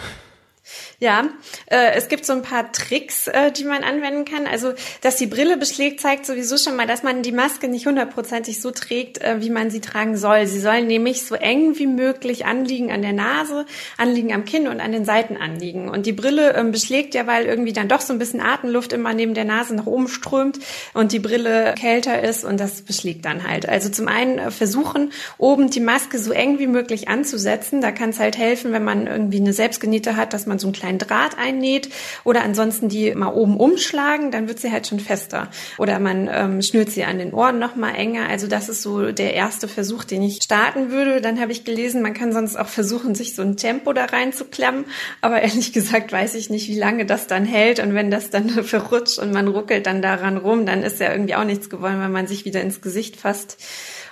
Ja, 0.99 1.29
äh, 1.67 1.93
es 1.95 2.09
gibt 2.09 2.27
so 2.27 2.33
ein 2.33 2.43
paar 2.43 2.73
Tricks, 2.73 3.29
äh, 3.29 3.53
die 3.53 3.65
man 3.65 3.85
anwenden 3.85 4.25
kann. 4.25 4.47
Also, 4.47 4.75
dass 5.01 5.17
die 5.17 5.27
Brille 5.27 5.57
beschlägt, 5.57 6.01
zeigt 6.01 6.27
sowieso 6.27 6.57
schon 6.57 6.77
mal, 6.77 6.87
dass 6.87 7.03
man 7.03 7.23
die 7.23 7.33
Maske 7.33 7.69
nicht 7.69 7.87
hundertprozentig 7.87 8.61
so 8.61 8.71
trägt, 8.71 9.23
äh, 9.23 9.41
wie 9.41 9.51
man 9.51 9.71
sie 9.71 9.81
tragen 9.81 10.17
soll. 10.17 10.47
Sie 10.47 10.61
sollen 10.61 10.87
nämlich 10.87 11.25
so 11.25 11.35
eng 11.35 11.79
wie 11.79 11.87
möglich 11.87 12.47
anliegen 12.47 12.91
an 12.91 13.03
der 13.03 13.13
Nase, 13.13 13.67
anliegen 13.97 14.33
am 14.33 14.45
Kinn 14.45 14.69
und 14.69 14.81
an 14.81 14.93
den 14.93 15.05
Seiten 15.05 15.37
anliegen. 15.37 15.89
Und 15.89 16.07
die 16.07 16.13
Brille 16.13 16.55
ähm, 16.57 16.73
beschlägt 16.73 17.15
ja, 17.15 17.27
weil 17.27 17.47
irgendwie 17.47 17.73
dann 17.73 17.89
doch 17.89 18.01
so 18.01 18.13
ein 18.13 18.19
bisschen 18.19 18.41
Atemluft 18.41 18.93
immer 18.93 19.15
neben 19.15 19.35
der 19.35 19.45
Nase 19.45 19.75
nach 19.75 19.87
oben 19.87 20.09
strömt 20.09 20.59
und 20.95 21.13
die 21.13 21.19
Brille 21.19 21.75
kälter 21.79 22.23
ist 22.23 22.45
und 22.45 22.59
das 22.59 22.83
beschlägt 22.83 23.25
dann 23.25 23.47
halt. 23.47 23.69
Also 23.69 23.89
zum 23.89 24.09
einen 24.09 24.39
äh, 24.39 24.51
versuchen, 24.51 25.13
oben 25.39 25.71
die 25.71 25.81
Maske 25.81 26.19
so 26.19 26.33
eng 26.33 26.59
wie 26.59 26.67
möglich 26.67 27.09
anzusetzen. 27.09 27.81
Da 27.81 27.93
kann 27.93 28.11
es 28.11 28.19
halt 28.19 28.37
helfen, 28.37 28.73
wenn 28.73 28.85
man 28.85 29.07
irgendwie 29.07 29.41
eine 29.41 29.53
selbstgenähte 29.53 30.17
hat, 30.17 30.33
dass 30.33 30.47
man 30.47 30.58
so 30.59 30.67
einen 30.67 30.75
kleinen 30.75 30.99
Draht 30.99 31.39
einnäht 31.39 31.91
oder 32.25 32.43
ansonsten 32.43 32.89
die 32.89 33.15
mal 33.15 33.33
oben 33.33 33.57
umschlagen, 33.59 34.31
dann 34.31 34.49
wird 34.49 34.61
sie 34.61 34.73
halt 34.73 34.87
schon 34.87 35.01
fester. 35.01 35.49
Oder 35.79 35.99
man 35.99 36.29
ähm, 36.33 36.63
schnürt 36.63 36.91
sie 36.91 37.05
an 37.05 37.19
den 37.19 37.33
Ohren 37.33 37.59
noch 37.59 37.77
mal 37.77 37.95
enger. 37.95 38.29
Also 38.29 38.47
das 38.47 38.69
ist 38.69 38.83
so 38.83 39.13
der 39.13 39.35
erste 39.35 39.69
Versuch, 39.69 40.05
den 40.05 40.23
ich 40.23 40.43
starten 40.43 40.91
würde. 40.91 41.21
Dann 41.21 41.41
habe 41.41 41.53
ich 41.53 41.65
gelesen, 41.65 42.03
man 42.03 42.15
kann 42.15 42.33
sonst 42.33 42.57
auch 42.57 42.69
versuchen, 42.69 43.15
sich 43.15 43.35
so 43.35 43.43
ein 43.43 43.57
Tempo 43.57 43.93
da 43.93 44.07
reinzuklemmen. 44.07 44.85
Aber 45.21 45.41
ehrlich 45.43 45.73
gesagt 45.73 46.13
weiß 46.13 46.35
ich 46.35 46.51
nicht, 46.51 46.69
wie 46.69 46.79
lange 46.79 47.07
das 47.07 47.27
dann 47.27 47.45
hält. 47.45 47.81
Und 47.81 47.95
wenn 47.95 48.11
das 48.11 48.31
dann 48.31 48.49
verrutscht 48.65 49.19
und 49.19 49.33
man 49.33 49.49
ruckelt 49.49 49.87
dann 49.87 50.03
daran 50.03 50.37
rum, 50.37 50.67
dann 50.67 50.83
ist 50.83 51.01
ja 51.01 51.11
irgendwie 51.13 51.35
auch 51.35 51.45
nichts 51.45 51.71
gewollt, 51.71 52.01
wenn 52.01 52.13
man 52.13 52.27
sich 52.27 52.45
wieder 52.45 52.61
ins 52.61 52.81
Gesicht 52.81 53.17
fasst. 53.17 53.59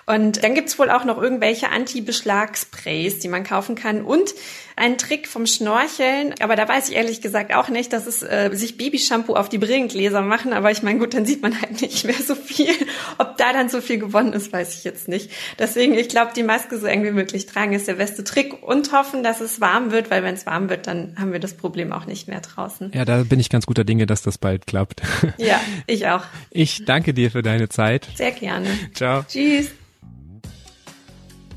Und 0.06 0.44
dann 0.44 0.54
gibt's 0.54 0.78
wohl 0.78 0.90
auch 0.90 1.04
noch 1.04 1.20
irgendwelche 1.20 1.70
Anti-Beschlag-Sprays, 1.70 3.18
die 3.18 3.28
man 3.28 3.42
kaufen 3.42 3.74
kann. 3.74 4.02
Und 4.02 4.34
ein 4.76 4.98
Trick 4.98 5.26
vom 5.26 5.46
Schnorcheln, 5.46 6.34
aber 6.40 6.54
da 6.54 6.68
weiß 6.68 6.90
ich 6.90 6.96
ehrlich 6.96 7.22
gesagt 7.22 7.54
auch 7.54 7.70
nicht, 7.70 7.94
dass 7.94 8.06
es 8.06 8.22
äh, 8.22 8.50
sich 8.52 8.76
Babyshampoo 8.76 9.34
auf 9.34 9.48
die 9.48 9.56
Brillengläser 9.56 10.20
machen. 10.20 10.52
Aber 10.52 10.70
ich 10.70 10.82
meine, 10.82 10.98
gut, 10.98 11.14
dann 11.14 11.24
sieht 11.24 11.40
man 11.40 11.58
halt 11.60 11.80
nicht 11.80 12.04
mehr 12.04 12.14
so 12.14 12.34
viel. 12.34 12.74
Ob 13.16 13.38
da 13.38 13.54
dann 13.54 13.70
so 13.70 13.80
viel 13.80 13.98
gewonnen 13.98 14.34
ist, 14.34 14.52
weiß 14.52 14.76
ich 14.76 14.84
jetzt 14.84 15.08
nicht. 15.08 15.30
Deswegen, 15.58 15.94
ich 15.94 16.10
glaube, 16.10 16.32
die 16.36 16.42
Maske 16.42 16.78
so 16.78 16.86
eng 16.86 17.04
wie 17.04 17.10
möglich 17.10 17.46
tragen 17.46 17.72
ist 17.72 17.88
der 17.88 17.94
beste 17.94 18.22
Trick 18.22 18.62
und 18.62 18.92
hoffen, 18.92 19.22
dass 19.22 19.40
es 19.40 19.62
warm 19.62 19.92
wird, 19.92 20.10
weil 20.10 20.22
wenn 20.22 20.34
es 20.34 20.44
warm 20.44 20.68
wird, 20.68 20.86
dann 20.86 21.14
haben 21.18 21.32
wir 21.32 21.40
das 21.40 21.54
Problem 21.54 21.92
auch 21.92 22.04
nicht 22.04 22.28
mehr 22.28 22.42
draußen. 22.42 22.92
Ja, 22.94 23.06
da 23.06 23.24
bin 23.24 23.40
ich 23.40 23.48
ganz 23.48 23.64
guter 23.64 23.84
Dinge, 23.84 24.04
dass 24.04 24.20
das 24.20 24.36
bald 24.36 24.66
klappt. 24.66 25.00
Ja, 25.38 25.60
ich 25.86 26.06
auch. 26.06 26.22
Ich 26.50 26.84
danke 26.84 27.14
dir 27.14 27.30
für 27.30 27.42
deine 27.42 27.68
Zeit. 27.68 28.08
Sehr 28.14 28.32
gerne. 28.32 28.68
Ciao. 28.94 29.24
Tschüss. 29.28 29.70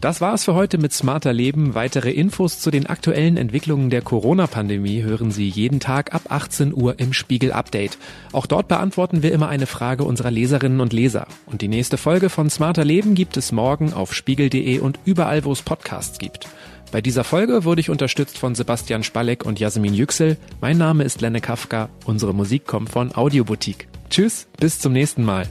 Das 0.01 0.21
war 0.21 0.33
es 0.33 0.45
für 0.45 0.53
heute 0.55 0.77
mit 0.77 0.93
Smarter 0.93 1.33
Leben. 1.33 1.75
Weitere 1.75 2.11
Infos 2.11 2.61
zu 2.61 2.71
den 2.71 2.85
aktuellen 2.85 3.35
Entwicklungen 3.35 3.89
der 3.89 4.01
Corona-Pandemie 4.01 5.03
hören 5.03 5.29
Sie 5.29 5.49
jeden 5.49 5.81
Tag 5.81 6.13
ab 6.13 6.21
18 6.29 6.73
Uhr 6.73 6.97
im 6.99 7.11
Spiegel 7.11 7.51
Update. 7.51 7.97
Auch 8.31 8.45
dort 8.45 8.69
beantworten 8.69 9.23
wir 9.23 9.33
immer 9.33 9.49
eine 9.49 9.65
Frage 9.65 10.05
unserer 10.05 10.31
Leserinnen 10.31 10.79
und 10.79 10.93
Leser. 10.93 11.27
Und 11.47 11.61
die 11.61 11.67
nächste 11.67 11.97
Folge 11.97 12.29
von 12.29 12.49
Smarter 12.49 12.85
Leben 12.85 13.13
gibt 13.13 13.35
es 13.35 13.51
morgen 13.51 13.91
auf 13.91 14.13
spiegel.de 14.13 14.79
und 14.79 14.99
überall, 15.03 15.43
wo 15.43 15.51
es 15.51 15.63
Podcasts 15.63 16.17
gibt. 16.17 16.47
Bei 16.93 17.01
dieser 17.01 17.25
Folge 17.25 17.65
wurde 17.65 17.81
ich 17.81 17.89
unterstützt 17.89 18.37
von 18.37 18.55
Sebastian 18.55 19.03
Spalleck 19.03 19.45
und 19.45 19.59
Jasmin 19.59 19.93
Yüksel. 19.93 20.37
Mein 20.61 20.77
Name 20.77 21.03
ist 21.03 21.19
Lenne 21.19 21.41
Kafka. 21.41 21.89
Unsere 22.05 22.33
Musik 22.33 22.65
kommt 22.65 22.89
von 22.89 23.13
Audioboutique. 23.13 23.89
Tschüss, 24.09 24.47
bis 24.59 24.79
zum 24.79 24.93
nächsten 24.93 25.25
Mal. 25.25 25.45